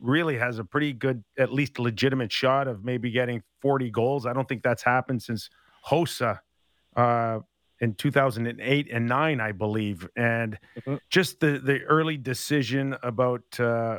[0.00, 4.26] really has a pretty good, at least legitimate shot of maybe getting 40 goals.
[4.26, 5.48] I don't think that's happened since
[5.88, 6.40] Hossa
[6.96, 7.40] uh,
[7.80, 10.96] in 2008 and 9 i believe and mm-hmm.
[11.10, 13.98] just the the early decision about uh,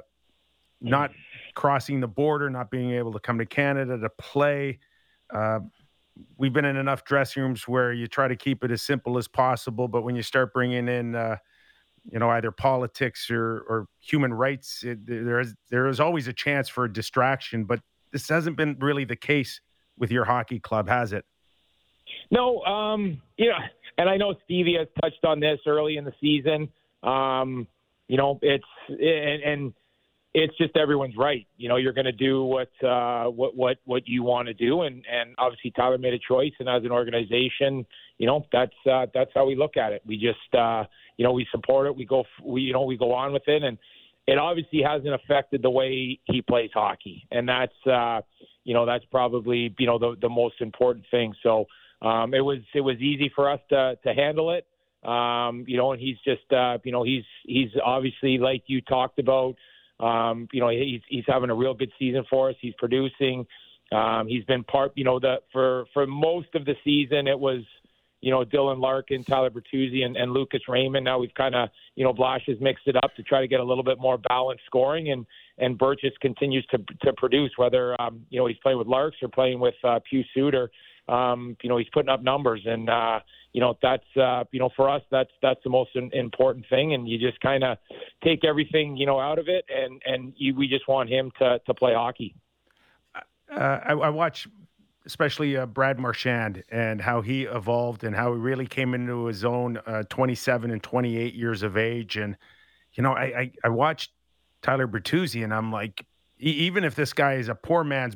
[0.82, 1.12] not
[1.56, 4.80] crossing the border not being able to come to canada to play
[5.34, 5.60] uh,
[6.38, 9.28] we've been in enough dressing rooms where you try to keep it as simple as
[9.28, 11.38] possible but when you start bringing in uh,
[12.12, 16.34] you know either politics or, or human rights it, there is there is always a
[16.34, 17.80] chance for a distraction but
[18.12, 19.62] this hasn't been really the case
[19.98, 21.26] with your hockey club has it
[22.32, 23.58] no, um, you know,
[23.98, 26.70] and I know Stevie has touched on this early in the season.
[27.04, 27.68] Um,
[28.08, 29.74] you know, it's and, and
[30.34, 31.48] it's just everyone's right.
[31.58, 34.82] You know, you're going to do what uh, what what what you want to do,
[34.82, 37.86] and and obviously Tyler made a choice, and as an organization,
[38.18, 40.02] you know, that's uh, that's how we look at it.
[40.06, 40.84] We just uh,
[41.18, 41.96] you know we support it.
[41.96, 43.78] We go we you know we go on with it, and
[44.28, 48.22] it obviously hasn't affected the way he plays hockey, and that's uh,
[48.64, 51.34] you know that's probably you know the the most important thing.
[51.42, 51.66] So
[52.02, 54.66] um, it was it was easy for us to to handle it.
[55.08, 59.20] Um, you know, and he's just uh, you know he's he's obviously like you talked
[59.20, 59.56] about.
[60.00, 62.56] Um, you know, he's he's having a real good season for us.
[62.62, 63.46] He's producing.
[63.92, 67.62] Um, he's been part, you know, the for for most of the season it was,
[68.22, 71.06] you know, Dylan Larkin, Tyler Bertuzzi, and, and Lucas Raymond.
[71.06, 73.60] Now we've kind of, you know, Blash has mixed it up to try to get
[73.60, 75.26] a little bit more balanced scoring, and
[75.58, 77.52] and Burgess continues to to produce.
[77.58, 80.70] Whether um, you know he's playing with Larks or playing with uh, Pius Suter,
[81.10, 83.20] um, you know, he's putting up numbers, and uh,
[83.54, 87.08] you know that's uh, you know for us that's that's the most important thing, and
[87.08, 87.78] you just kind of
[88.24, 91.60] take everything you know out of it, and and you, we just want him to
[91.66, 92.36] to play hockey
[93.52, 94.48] uh, I, I, watch
[95.06, 99.44] especially uh, Brad Marchand and how he evolved and how he really came into his
[99.44, 102.18] own uh, 27 and 28 years of age.
[102.18, 102.38] And,
[102.94, 104.12] you know, I, I, I watched
[104.62, 106.06] Tyler Bertuzzi and I'm like,
[106.38, 108.16] even if this guy is a poor man's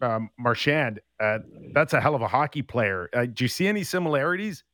[0.00, 1.38] um, Marchand, uh,
[1.72, 3.08] that's a hell of a hockey player.
[3.12, 4.64] Uh, do you see any similarities?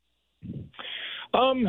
[1.35, 1.67] Um,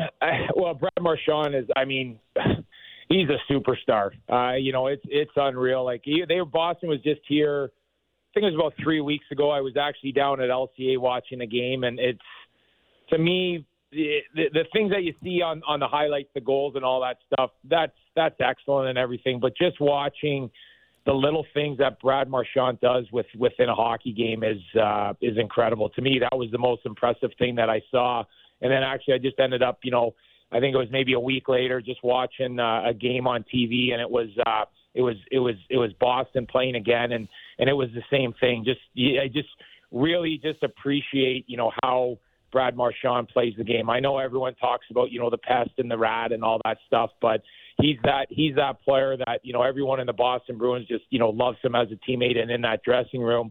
[0.56, 2.18] well, Brad Marchand is, I mean,
[3.08, 4.10] he's a superstar.
[4.30, 5.84] Uh, you know, it's, it's unreal.
[5.84, 7.70] Like he, they, Boston was just here
[8.28, 9.50] I think it was about three weeks ago.
[9.50, 12.20] I was actually down at LCA watching the game, and it's
[13.08, 16.74] to me the, the, the things that you see on on the highlights, the goals,
[16.76, 17.52] and all that stuff.
[17.64, 19.40] That's that's excellent and everything.
[19.40, 20.50] But just watching
[21.08, 25.38] the little things that Brad Marchand does with within a hockey game is uh, is
[25.38, 25.88] incredible.
[25.88, 28.24] To me, that was the most impressive thing that I saw.
[28.60, 30.14] And then actually, I just ended up, you know,
[30.52, 33.92] I think it was maybe a week later, just watching uh, a game on TV,
[33.92, 37.26] and it was uh, it was it was it was Boston playing again, and
[37.58, 38.66] and it was the same thing.
[38.66, 38.80] Just
[39.18, 39.48] I just
[39.90, 42.18] really just appreciate you know how
[42.50, 43.90] Brad Marchand plays the game.
[43.90, 46.78] I know everyone talks about you know the pest and the rat and all that
[46.86, 47.42] stuff, but
[47.80, 51.18] he's that he's that player that you know everyone in the Boston Bruins just you
[51.18, 53.50] know loves him as a teammate and in that dressing room.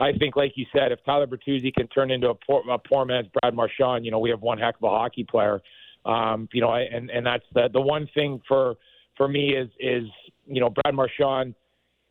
[0.00, 3.04] I think, like you said, if Tyler Bertuzzi can turn into a poor, a poor
[3.04, 5.62] man's Brad Marchand, you know we have one heck of a hockey player.
[6.04, 8.74] Um, you know, and and that's the the one thing for
[9.16, 10.08] for me is is
[10.46, 11.54] you know Brad Marchand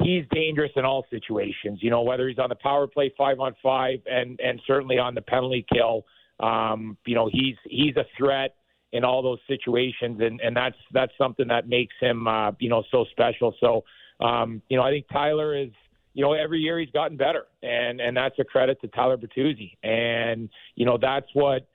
[0.02, 1.80] he's dangerous in all situations.
[1.82, 5.16] You know, whether he's on the power play five on five and and certainly on
[5.16, 6.06] the penalty kill.
[6.44, 8.56] Um, you know, he's he's a threat
[8.92, 12.84] in all those situations, and and that's that's something that makes him uh, you know
[12.92, 13.56] so special.
[13.60, 13.84] So
[14.26, 15.70] um, you know, I think Tyler is.
[16.16, 19.76] You know, every year he's gotten better, and and that's a credit to Tyler Bertuzzi.
[19.82, 21.66] And you know, that's what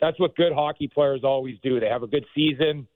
[0.00, 1.80] that's what good hockey players always do.
[1.80, 2.86] They have a good season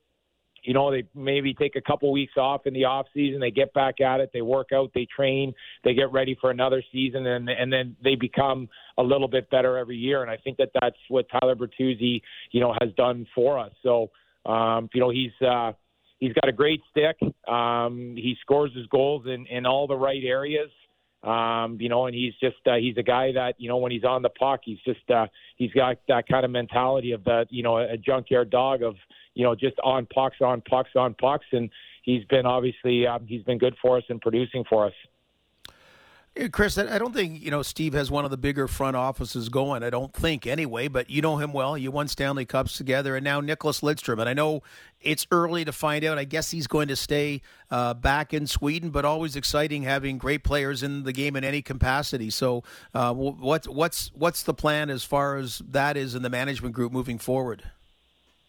[0.62, 3.72] you know they maybe take a couple weeks off in the off season they get
[3.75, 5.53] back at it they work out they train
[5.85, 9.77] they get ready for another season and and then they become a little bit better
[9.77, 10.22] every year.
[10.22, 13.72] And i think that that's what tyler bertuzzi you know has done for us.
[13.83, 14.11] So
[14.46, 15.72] um you know he's uh
[16.18, 17.16] he's got a great stick.
[17.48, 20.70] Um he scores his goals in in all the right areas
[21.23, 24.05] um, you know, and he's just uh, he's a guy that you know when he's
[24.05, 27.63] on the puck, he's just uh, he's got that kind of mentality of that you
[27.63, 28.97] know a junkyard dog of
[29.35, 31.71] you know, just on pucks, on pucks, on pucks, and
[32.03, 34.93] he's been obviously um, he's been good for us and producing for us.
[36.51, 39.83] Chris, I don't think you know Steve has one of the bigger front offices going.
[39.83, 41.77] I don't think anyway, but you know him well.
[41.77, 44.18] You won Stanley Cups together, and now Nicklas Lidstrom.
[44.18, 44.62] And I know
[45.03, 46.16] it's early to find out.
[46.16, 50.42] I guess he's going to stay uh, back in Sweden, but always exciting having great
[50.42, 52.31] players in the game in any capacity.
[52.31, 52.64] So,
[52.95, 56.92] uh, what's what's what's the plan as far as that is in the management group
[56.92, 57.62] moving forward?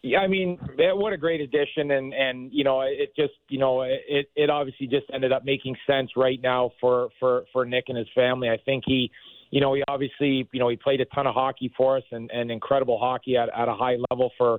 [0.06, 3.80] Yeah, I mean, what a great addition, and and you know, it just you know,
[3.80, 7.96] it it obviously just ended up making sense right now for for for Nick and
[7.96, 8.50] his family.
[8.50, 9.10] I think he,
[9.48, 12.30] you know, he obviously you know he played a ton of hockey for us and
[12.32, 14.58] and incredible hockey at at a high level for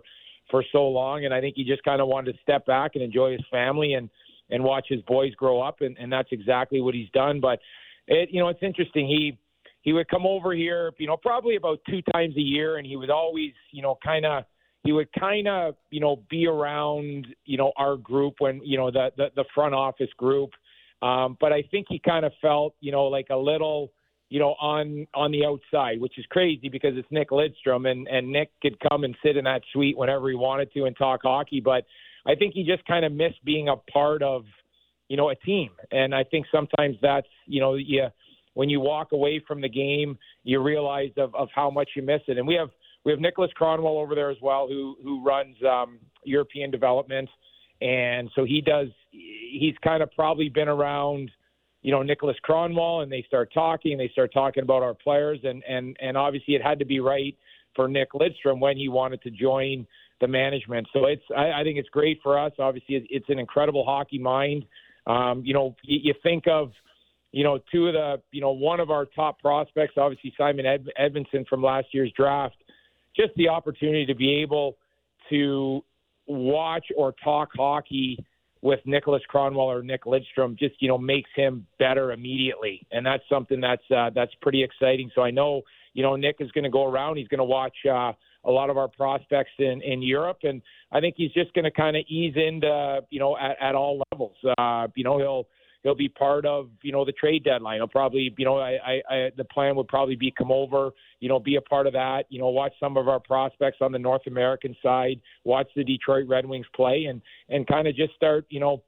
[0.50, 3.04] for so long, and I think he just kind of wanted to step back and
[3.04, 4.10] enjoy his family and
[4.50, 7.40] and watch his boys grow up, and and that's exactly what he's done.
[7.40, 7.60] But
[8.08, 9.08] it you know, it's interesting.
[9.08, 9.38] He
[9.84, 12.96] he would come over here, you know, probably about two times a year, and he
[12.96, 14.46] would always you know kind of
[14.86, 18.92] he would kind of you know be around you know our group when you know
[18.92, 20.52] the the, the front office group.
[21.02, 23.92] Um, but I think he kind of felt you know like a little
[24.30, 28.32] you know on on the outside which is crazy because it's Nick Lidstrom and and
[28.32, 31.60] Nick could come and sit in that suite whenever he wanted to and talk hockey.
[31.60, 31.86] But
[32.28, 34.46] I think he just kind of missed being a part of
[35.10, 35.72] you know a team.
[35.92, 38.10] And I think sometimes that's you know yeah
[38.54, 42.22] when you walk away from the game you realize of of how much you miss
[42.28, 42.38] it.
[42.38, 42.70] And we have
[43.06, 47.30] we have Niklas Kronwall over there as well, who who runs um, European development,
[47.82, 48.88] and so he does.
[49.12, 51.32] He's kind of probably been around,
[51.84, 53.98] you know, Niklas Kronwall, and they start talking.
[53.98, 57.38] They start talking about our players, and and and obviously it had to be right
[57.76, 59.86] for Nick Lidstrom when he wanted to join
[60.20, 60.88] the management.
[60.92, 62.54] So it's I, I think it's great for us.
[62.58, 64.66] Obviously, it's an incredible hockey mind.
[65.06, 66.72] Um, you know, you, you think of
[67.32, 70.88] you know, two of the, you know, one of our top prospects, obviously Simon Ed-
[70.98, 72.56] Edvinsson from last year's draft
[73.16, 74.78] just the opportunity to be able
[75.30, 75.82] to
[76.28, 78.18] watch or talk hockey
[78.62, 83.24] with Niklas Kronwall or Nick Lidstrom just you know makes him better immediately, and that's
[83.30, 85.12] something that's uh, that's pretty exciting.
[85.14, 85.62] So I know
[85.94, 87.18] you know Nick is going to go around.
[87.18, 91.00] He's going to watch uh, a lot of our prospects in in Europe, and I
[91.00, 94.36] think he's just going to kind of ease into you know at, at all levels.
[94.58, 95.48] Uh, you know he'll
[95.86, 97.78] he'll be part of you know the trade deadline.
[97.78, 100.90] He'll probably you know I, I, I the plan would probably be come over,
[101.22, 102.24] you know, be a part of that.
[102.30, 106.28] You know, watch some of our prospects on the North American side, watch the Detroit
[106.28, 108.82] Red Wings play, and and kind of just start you know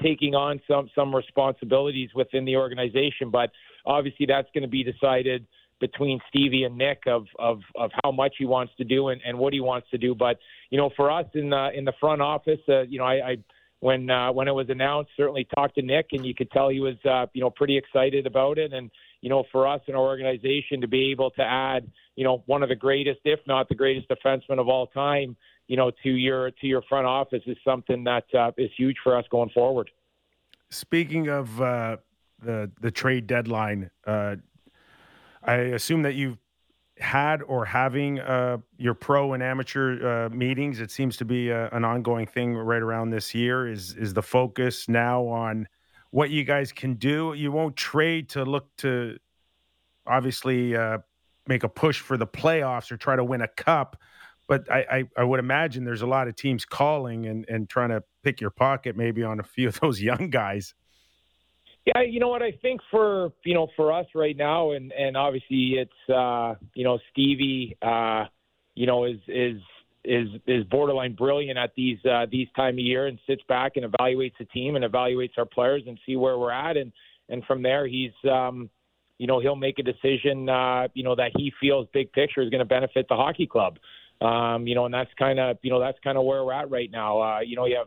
[0.00, 3.30] taking on some some responsibilities within the organization.
[3.30, 3.50] But
[3.84, 5.44] obviously, that's going to be decided
[5.80, 9.36] between Stevie and Nick of of of how much he wants to do and, and
[9.36, 10.14] what he wants to do.
[10.14, 10.38] But
[10.70, 13.36] you know, for us in the in the front office, uh, you know, I, I
[13.80, 15.10] when uh, when it was announced.
[15.16, 18.26] Certainly talked to Nick, and you could tell he was uh, you know pretty excited
[18.26, 18.72] about it.
[18.72, 22.42] And you know, for us in our organization to be able to add you know
[22.46, 25.36] one of the greatest, if not the greatest, defenseman of all time,
[25.66, 29.16] you know, to your to your front office is something that uh, is huge for
[29.16, 29.90] us going forward.
[30.70, 31.98] Speaking of uh,
[32.42, 34.36] the the trade deadline, uh,
[35.42, 36.38] I assume that you've
[37.00, 40.80] had or having uh, your pro and amateur uh, meetings.
[40.80, 43.68] It seems to be a, uh, an ongoing thing right around this year.
[43.68, 45.68] Is is the focus now on
[46.10, 47.34] what you guys can do?
[47.36, 49.18] You won't trade to look to
[50.06, 50.98] obviously uh,
[51.46, 54.00] make a push for the playoffs or try to win a cup.
[54.46, 57.90] But I, I, I, would imagine there's a lot of teams calling and, and trying
[57.90, 60.74] to pick your pocket maybe on a few of those young guys.
[61.94, 65.16] Yeah, you know what I think for you know for us right now, and and
[65.16, 68.24] obviously it's uh, you know Stevie, uh,
[68.74, 69.56] you know is is
[70.04, 73.86] is is borderline brilliant at these uh, these time of year and sits back and
[73.90, 76.92] evaluates the team and evaluates our players and see where we're at and
[77.30, 78.68] and from there he's um,
[79.16, 82.50] you know he'll make a decision uh, you know that he feels big picture is
[82.50, 83.78] going to benefit the hockey club.
[84.20, 86.70] Um, you know, and that's kind of you know that's kind of where we're at
[86.70, 87.20] right now.
[87.22, 87.86] Uh, you know, you have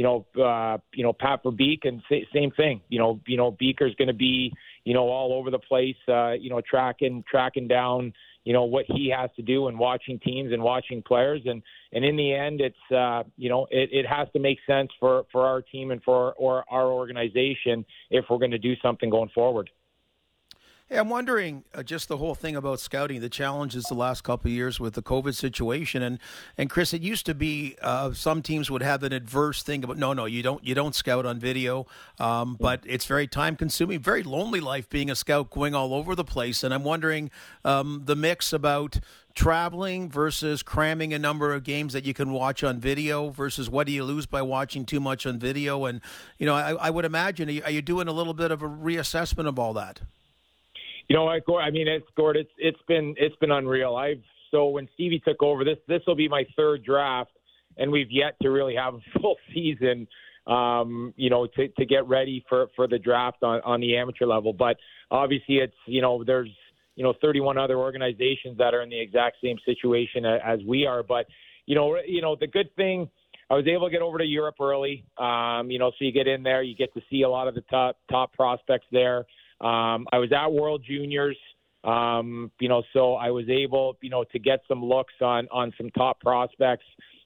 [0.00, 2.80] you know, uh, you know, Pat Verbeek, and sa- same thing.
[2.88, 4.50] You know, you know, Beaker's going to be,
[4.84, 5.96] you know, all over the place.
[6.08, 10.18] Uh, you know, tracking tracking down, you know, what he has to do and watching
[10.18, 11.42] teams and watching players.
[11.44, 14.88] And and in the end, it's uh, you know, it, it has to make sense
[14.98, 18.76] for for our team and for our, or our organization if we're going to do
[18.82, 19.68] something going forward.
[20.92, 24.50] Hey, I'm wondering uh, just the whole thing about scouting, the challenges the last couple
[24.50, 26.18] of years with the COVID situation, and
[26.58, 29.98] and Chris, it used to be uh, some teams would have an adverse thing about
[29.98, 31.86] no, no, you don't you don't scout on video,
[32.18, 36.16] um, but it's very time consuming, very lonely life being a scout, going all over
[36.16, 37.30] the place, and I'm wondering
[37.64, 38.98] um, the mix about
[39.32, 43.86] traveling versus cramming a number of games that you can watch on video versus what
[43.86, 46.00] do you lose by watching too much on video, and
[46.36, 48.60] you know I, I would imagine are you, are you doing a little bit of
[48.60, 50.00] a reassessment of all that?
[51.10, 52.36] You know, I, I mean, it's Gord.
[52.36, 53.96] It's it's been it's been unreal.
[53.96, 57.32] I've so when Stevie took over, this this will be my third draft,
[57.78, 60.06] and we've yet to really have a full season.
[60.46, 64.24] Um, you know, to to get ready for for the draft on on the amateur
[64.24, 64.52] level.
[64.52, 64.76] But
[65.10, 66.48] obviously, it's you know, there's
[66.94, 71.02] you know 31 other organizations that are in the exact same situation as we are.
[71.02, 71.26] But
[71.66, 73.10] you know, you know, the good thing.
[73.50, 75.04] I was able to get over to Europe early.
[75.18, 77.56] Um, you know, so you get in there, you get to see a lot of
[77.56, 79.26] the top top prospects there.
[79.60, 81.36] Um, I was at World Juniors,
[81.84, 85.72] um, you know, so I was able, you know, to get some looks on on
[85.76, 86.84] some top prospects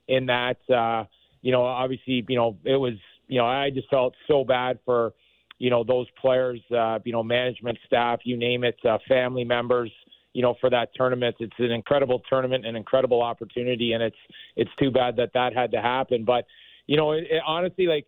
[0.09, 0.59] in that.
[0.69, 1.05] Uh,
[1.43, 2.95] you know, obviously, you know, it was,
[3.29, 5.13] you know, I just felt so bad for,
[5.59, 9.91] you know, those players, uh, you know, management staff, you name it, uh, family members
[10.35, 11.37] you know, for that tournament.
[11.39, 14.17] It's an incredible tournament, an incredible opportunity, and it's
[14.57, 16.25] it's too bad that that had to happen.
[16.25, 16.45] But
[16.87, 18.07] you know, it, it, honestly, like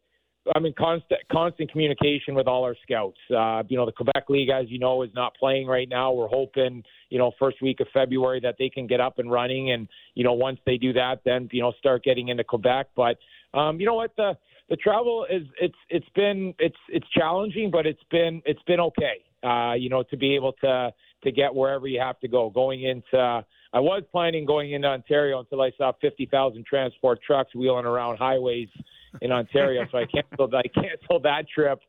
[0.55, 3.19] I'm in constant constant communication with all our scouts.
[3.31, 6.13] Uh, you know, the Quebec League, as you know, is not playing right now.
[6.13, 9.73] We're hoping, you know, first week of February that they can get up and running,
[9.73, 12.89] and you know, once they do that, then you know, start getting into Quebec.
[12.95, 13.19] But
[13.55, 14.37] um, you know what, the
[14.69, 19.23] the travel is it's it's been it's it's challenging, but it's been it's been okay.
[19.43, 20.93] Uh, you know, to be able to
[21.25, 22.51] to get wherever you have to go.
[22.51, 23.45] Going into
[23.77, 28.69] I was planning going into Ontario until I saw 50,000 transport trucks wheeling around highways
[29.21, 31.81] in Ontario, so I canceled I canceled that trip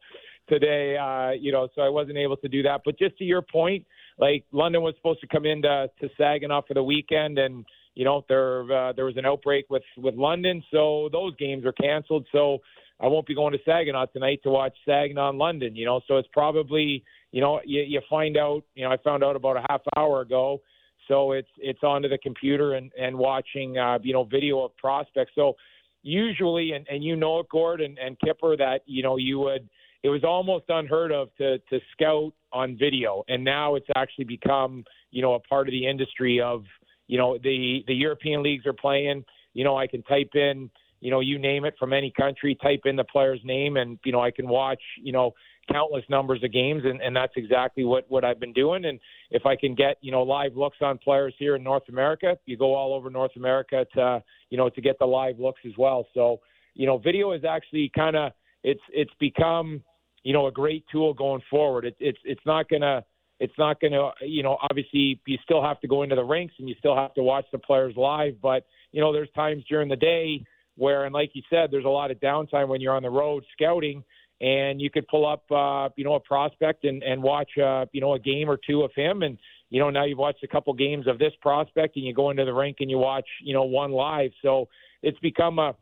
[0.49, 0.97] today.
[0.97, 2.81] Uh, you know, so I wasn't able to do that.
[2.83, 3.85] But just to your point,
[4.17, 8.25] like London was supposed to come into to Saginaw for the weekend, and you know
[8.27, 12.27] there uh, there was an outbreak with with London, so those games are canceled.
[12.33, 12.57] So
[12.99, 15.73] I won't be going to Saginaw tonight to watch Saginaw in London.
[15.73, 18.63] You know, so it's probably you know you, you find out.
[18.75, 20.59] You know, I found out about a half hour ago.
[21.07, 25.31] So it's it's onto the computer and and watching uh, you know video of prospects.
[25.35, 25.55] So
[26.03, 29.67] usually, and, and you know it, Gord and, and Kyper, that you know you would.
[30.03, 34.83] It was almost unheard of to to scout on video, and now it's actually become
[35.11, 36.63] you know a part of the industry of
[37.07, 39.23] you know the the European leagues are playing.
[39.53, 42.81] You know, I can type in you know, you name it from any country, type
[42.85, 45.33] in the player's name, and you know, I can watch, you know,
[45.71, 48.85] countless numbers of games, and, and that's exactly what what I've been doing.
[48.85, 48.99] And
[49.31, 52.57] if I can get you know live looks on players here in North America, you
[52.57, 55.73] go all over North America to uh, you know to get the live looks as
[55.77, 56.05] well.
[56.13, 56.39] So
[56.73, 58.31] you know, video is actually kind of
[58.63, 59.83] it's it's become
[60.23, 61.85] you know a great tool going forward.
[61.85, 63.03] It, it's it's not gonna
[63.39, 66.67] it's not to, you know, obviously you still have to go into the rinks and
[66.67, 68.35] you still have to watch the players live.
[68.41, 70.43] But, you know, there's times during the day
[70.75, 73.43] where, and like you said, there's a lot of downtime when you're on the road
[73.53, 74.03] scouting
[74.39, 78.01] and you could pull up, uh, you know, a prospect and, and watch, uh, you
[78.01, 79.23] know, a game or two of him.
[79.23, 79.37] And,
[79.69, 82.45] you know, now you've watched a couple games of this prospect and you go into
[82.45, 84.31] the rink and you watch, you know, one live.
[84.41, 84.67] So
[85.01, 85.75] it's become a,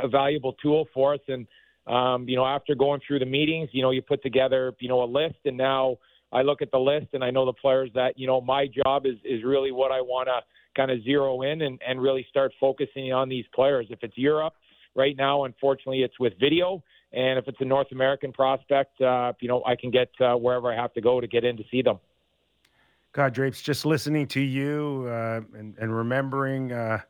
[0.00, 1.20] a valuable tool for us.
[1.28, 1.46] And,
[1.86, 5.02] um, you know, after going through the meetings, you know, you put together, you know,
[5.02, 5.98] a list and now,
[6.32, 9.06] I look at the list and I know the players that you know my job
[9.06, 10.40] is is really what I want to
[10.76, 13.86] kind of zero in and and really start focusing on these players.
[13.90, 14.54] If it's Europe
[14.94, 16.82] right now, unfortunately, it's with video,
[17.12, 20.72] and if it's a North American prospect, uh, you know I can get uh, wherever
[20.72, 21.98] I have to go to get in to see them.
[23.12, 27.00] God, Drapes, just listening to you uh, and and remembering uh,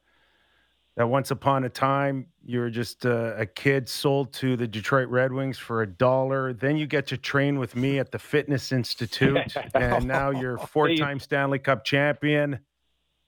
[0.96, 5.09] that once upon a time you were just a, a, kid sold to the Detroit
[5.09, 6.53] Red Wings for a dollar.
[6.53, 11.20] Then you get to train with me at the Fitness Institute, and now you're four-time
[11.20, 12.59] Stanley Cup champion.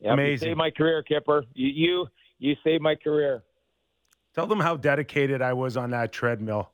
[0.00, 0.32] Yep, Amazing!
[0.32, 1.42] You saved my career, Kyper.
[1.54, 2.06] You, you
[2.38, 3.42] you saved my career.
[4.34, 6.70] Tell them how dedicated I was on that treadmill.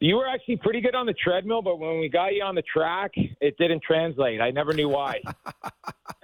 [0.00, 2.62] You were actually pretty good on the treadmill, but when we got you on the
[2.62, 4.40] track, it didn't translate.
[4.40, 5.20] I never knew why.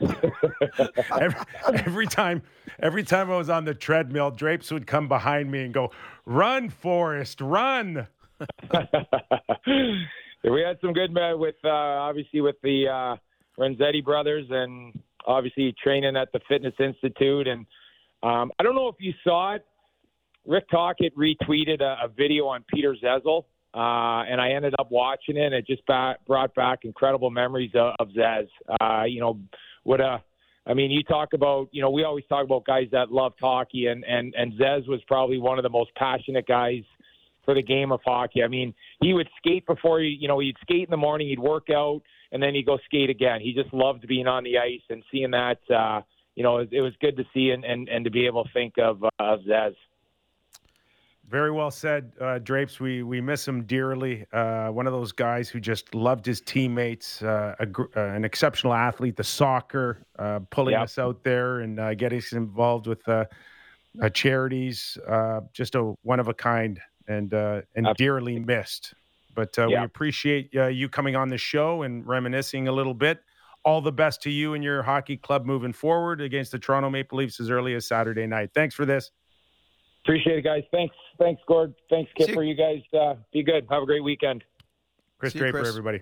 [1.20, 1.40] every,
[1.72, 2.42] every, time,
[2.80, 5.90] every time I was on the treadmill, Drapes would come behind me and go,
[6.24, 8.06] "Run, Forrest, run!"
[10.44, 13.16] we had some good uh, with uh, obviously with the uh,
[13.60, 17.46] Renzetti brothers, and obviously training at the Fitness Institute.
[17.46, 17.66] And
[18.22, 19.66] um, I don't know if you saw it.
[20.46, 25.36] Rick Tocchet retweeted a, a video on Peter Zezel uh, and I ended up watching
[25.36, 25.46] it.
[25.46, 28.48] And it just back, brought back incredible memories of, of Zez.
[28.80, 29.38] Uh, you know,
[29.84, 30.22] what a,
[30.66, 33.86] I mean, you talk about, you know, we always talk about guys that love hockey,
[33.86, 36.82] and and and Zez was probably one of the most passionate guys
[37.44, 38.42] for the game of hockey.
[38.42, 41.38] I mean, he would skate before he, you know, he'd skate in the morning, he'd
[41.38, 43.40] work out, and then he'd go skate again.
[43.40, 45.58] He just loved being on the ice and seeing that.
[45.74, 46.02] Uh,
[46.40, 48.50] you know, it, it was good to see and, and and to be able to
[48.54, 49.74] think of uh, of Zez.
[51.28, 52.80] Very well said, uh, Drapes.
[52.80, 54.24] We we miss him dearly.
[54.32, 58.72] Uh, one of those guys who just loved his teammates, uh, a, uh, an exceptional
[58.72, 60.84] athlete, the soccer, uh, pulling yep.
[60.84, 63.02] us out there and uh, getting us involved with
[64.14, 64.96] charities.
[65.52, 68.94] just a one of a kind and and dearly missed.
[69.34, 69.68] But yep.
[69.68, 73.20] we appreciate you coming on the show and reminiscing a little bit.
[73.64, 77.18] All the best to you and your hockey club moving forward against the Toronto Maple
[77.18, 78.50] Leafs as early as Saturday night.
[78.54, 79.10] Thanks for this.
[80.04, 80.62] Appreciate it, guys.
[80.70, 81.74] Thanks, thanks, Gord.
[81.90, 82.36] Thanks, Kyper.
[82.36, 82.42] You.
[82.42, 83.66] you guys uh, be good.
[83.68, 84.44] Have a great weekend.
[85.18, 85.68] Chris See Draper, Chris.
[85.68, 86.00] everybody.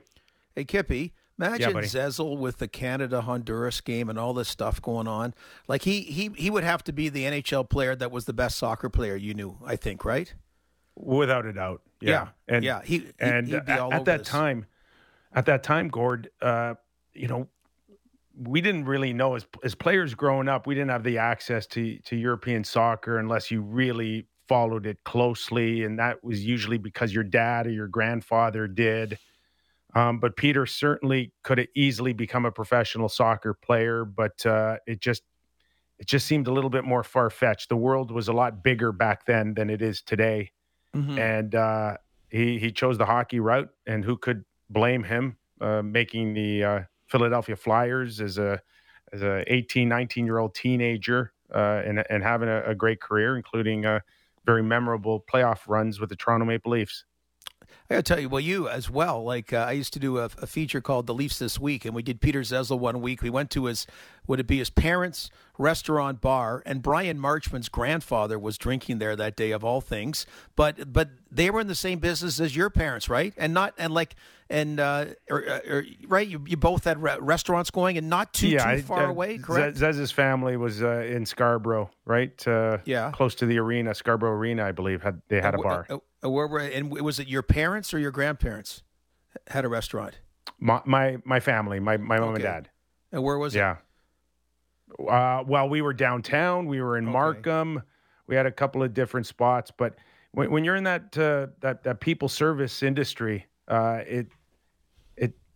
[0.55, 1.15] Hey, Kippy.
[1.39, 5.35] Imagine yeah, Zezel with the Canada Honduras game and all this stuff going on.
[5.69, 8.59] Like he he he would have to be the NHL player that was the best
[8.59, 9.57] soccer player you knew.
[9.65, 10.33] I think, right?
[10.97, 11.83] Without a doubt.
[12.01, 12.11] Yeah.
[12.11, 12.55] yeah.
[12.57, 14.29] And yeah, he, and at, at that this.
[14.29, 14.67] time,
[15.33, 16.75] at that time, Gord, uh,
[17.19, 17.49] you know,
[18.41, 21.99] we didn't really know as as players growing up, we didn't have the access to
[22.01, 27.25] to European soccer unless you really followed it closely, and that was usually because your
[27.25, 29.19] dad or your grandfather did.
[29.95, 35.01] Um, but Peter certainly could have easily become a professional soccer player, but uh, it
[35.01, 35.23] just
[35.99, 37.69] it just seemed a little bit more far fetched.
[37.69, 40.53] The world was a lot bigger back then than it is today,
[40.95, 41.19] mm-hmm.
[41.19, 41.97] and uh,
[42.31, 46.81] he he chose the hockey route, and who could blame him uh, making the uh,
[47.09, 48.61] Philadelphia Flyers as a
[49.13, 53.37] as a 18, 19 year old teenager uh, and and having a, a, great career,
[53.37, 54.01] including uh,
[54.45, 57.05] very memorable playoff runs with the Toronto Maple Leafs.
[57.91, 59.25] I got to tell you, well, you as well.
[59.25, 61.95] Like uh, I used to do a, a, feature called "The Leafs This Week," and
[61.95, 63.23] we did Peter Zezel one week.
[63.23, 63.87] We went to his,
[64.27, 69.37] would it be his parents' restaurant bar, and Brian Marchment's grandfather was drinking there that
[69.37, 70.27] day, of all things.
[70.55, 73.33] But but they were in the same business as your parents, right?
[73.39, 74.17] And not and like
[74.51, 78.49] and uh, or, or, right, you, you both had re- restaurants going and not too
[78.49, 79.79] yeah, too far I, uh, away, correct?
[79.79, 82.47] Zez's family was uh, in Scarborough, right?
[82.47, 85.03] Uh, yeah, close to the arena, Scarborough Arena, I believe.
[85.03, 85.87] Had they had a bar?
[86.23, 88.83] Uh, uh, where were and was it your parents or your grandparents
[89.49, 90.19] had a restaurant?
[90.59, 92.35] My my, my family, my my mom okay.
[92.35, 92.71] and dad.
[93.13, 93.77] And where was yeah.
[94.99, 95.05] it?
[95.07, 95.43] Yeah.
[95.47, 96.67] well, we were downtown.
[96.67, 97.13] We were in okay.
[97.13, 97.83] Markham.
[98.27, 99.95] We had a couple of different spots, but
[100.33, 104.29] when, when you're in that that that people service industry, it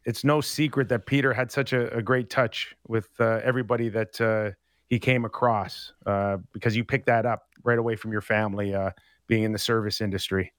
[0.05, 4.21] it's no secret that Peter had such a, a great touch with uh, everybody that
[4.21, 4.51] uh,
[4.89, 8.91] he came across uh, because you picked that up right away from your family uh,
[9.33, 10.53] being in the service industry.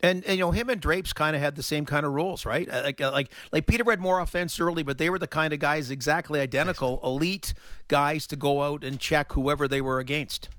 [0.00, 2.44] And, and, you know him and Drapes kind of had the same kind of rules,
[2.44, 2.68] right?
[2.68, 5.54] Uh, like uh, like like Peter had more offense early, but they were the kind
[5.54, 7.54] of guys exactly identical, elite
[7.88, 10.50] guys to go out and check whoever they were against.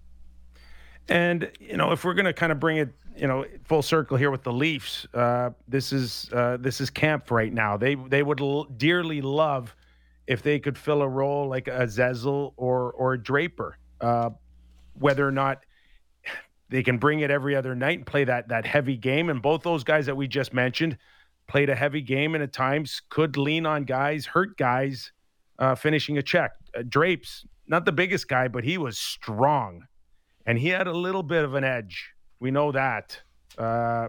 [1.08, 4.18] And you know, if we're going to kind of bring it, you know, full circle
[4.18, 7.78] here with the Leafs, uh, this is uh, this is camp right now.
[7.78, 9.76] They they would l- dearly love
[10.26, 14.32] if they could fill a role like a Zezel or or a Draper, uh,
[14.97, 15.64] whether or not
[16.74, 19.30] they can bring it every other night and play that that heavy game.
[19.30, 20.97] And both those guys that we just mentioned
[21.45, 25.11] played a heavy game and at times could lean on guys, hurt guys,
[25.59, 26.53] uh, finishing a check.
[26.76, 29.86] Uh, Drapes, not the biggest guy, but he was strong,
[30.47, 32.11] and he had a little bit of an edge.
[32.39, 33.21] We know that.
[33.55, 34.07] Uh,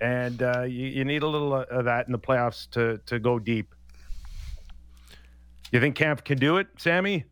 [0.00, 3.40] and uh, you, you, need a little of that in the playoffs to to go
[3.40, 3.74] deep.
[5.72, 7.24] You think Kampf can do it, Sammy?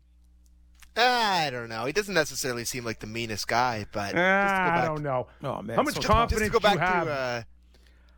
[0.97, 1.85] I don't know.
[1.85, 5.27] He doesn't necessarily seem like the meanest guy, but uh, I don't know.
[5.43, 7.05] Oh man, how much so confidence just to go back you have?
[7.05, 7.43] To, uh,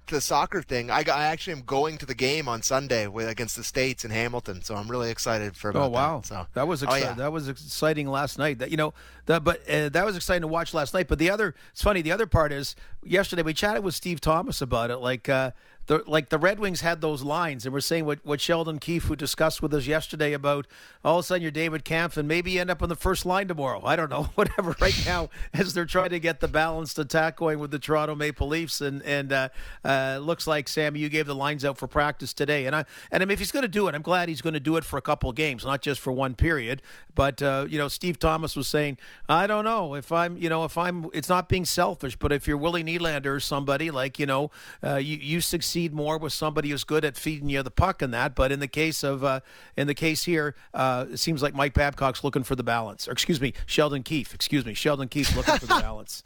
[0.08, 3.28] to the soccer thing, I, I actually am going to the game on Sunday with
[3.28, 5.70] against the States in Hamilton, so I'm really excited for.
[5.70, 7.14] About oh wow, that, so that was oh, yeah.
[7.14, 8.60] that was exciting last night.
[8.60, 8.94] That you know,
[9.26, 11.08] that but uh, that was exciting to watch last night.
[11.08, 12.02] But the other, it's funny.
[12.02, 14.98] The other part is yesterday we chatted with Steve Thomas about it.
[14.98, 15.52] Like uh,
[15.90, 19.06] the like the Red Wings had those lines, and we're saying what, what Sheldon Keefe,
[19.06, 20.68] who discussed with us yesterday about
[21.04, 23.26] all of a sudden you're David Kampf, and maybe you end up on the first
[23.26, 23.82] line tomorrow.
[23.84, 24.76] I don't know, whatever.
[24.80, 28.48] Right now, as they're trying to get the balanced attack going with the Toronto Maple
[28.48, 29.50] Leafs, and and uh,
[29.84, 33.24] uh, looks like Sammy, you gave the lines out for practice today, and I and
[33.24, 34.84] I mean, if he's going to do it, I'm glad he's going to do it
[34.84, 36.84] for a couple of games, not just for one period.
[37.16, 40.66] But uh, you know, Steve Thomas was saying, I don't know if I'm, you know,
[40.66, 44.28] if I'm, it's not being selfish, but if you're Willie Nylander or somebody like, you
[44.28, 44.52] know,
[44.84, 48.14] uh, you you succeed more with somebody who's good at feeding you the puck and
[48.14, 48.36] that.
[48.36, 49.40] But in the case of, uh,
[49.78, 53.08] in the case here, uh, it seems like Mike Babcock's looking for the balance.
[53.08, 54.34] Or excuse me, Sheldon Keefe.
[54.34, 56.24] Excuse me, Sheldon Keefe's looking for the balance.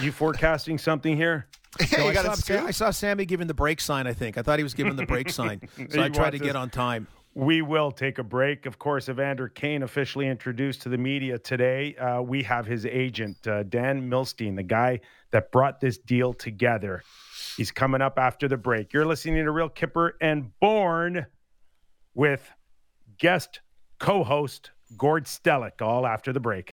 [0.00, 1.46] you forecasting something here?
[1.98, 2.66] No, You I, saw.
[2.66, 4.06] I saw Sammy giving the break sign.
[4.06, 6.50] I think I thought he was giving the break sign, so I tried to get
[6.54, 7.08] us- on time.
[7.36, 8.64] We will take a break.
[8.64, 11.96] Of course, Evander Kane officially introduced to the media today.
[11.96, 15.00] Uh, we have his agent, uh, Dan Milstein, the guy
[15.32, 17.02] that brought this deal together.
[17.56, 18.92] He's coming up after the break.
[18.92, 21.26] You're listening to Real Kyper and Bourne
[22.14, 22.50] with
[23.18, 23.60] guest
[23.98, 26.72] co host Gord Stellick, all after the break.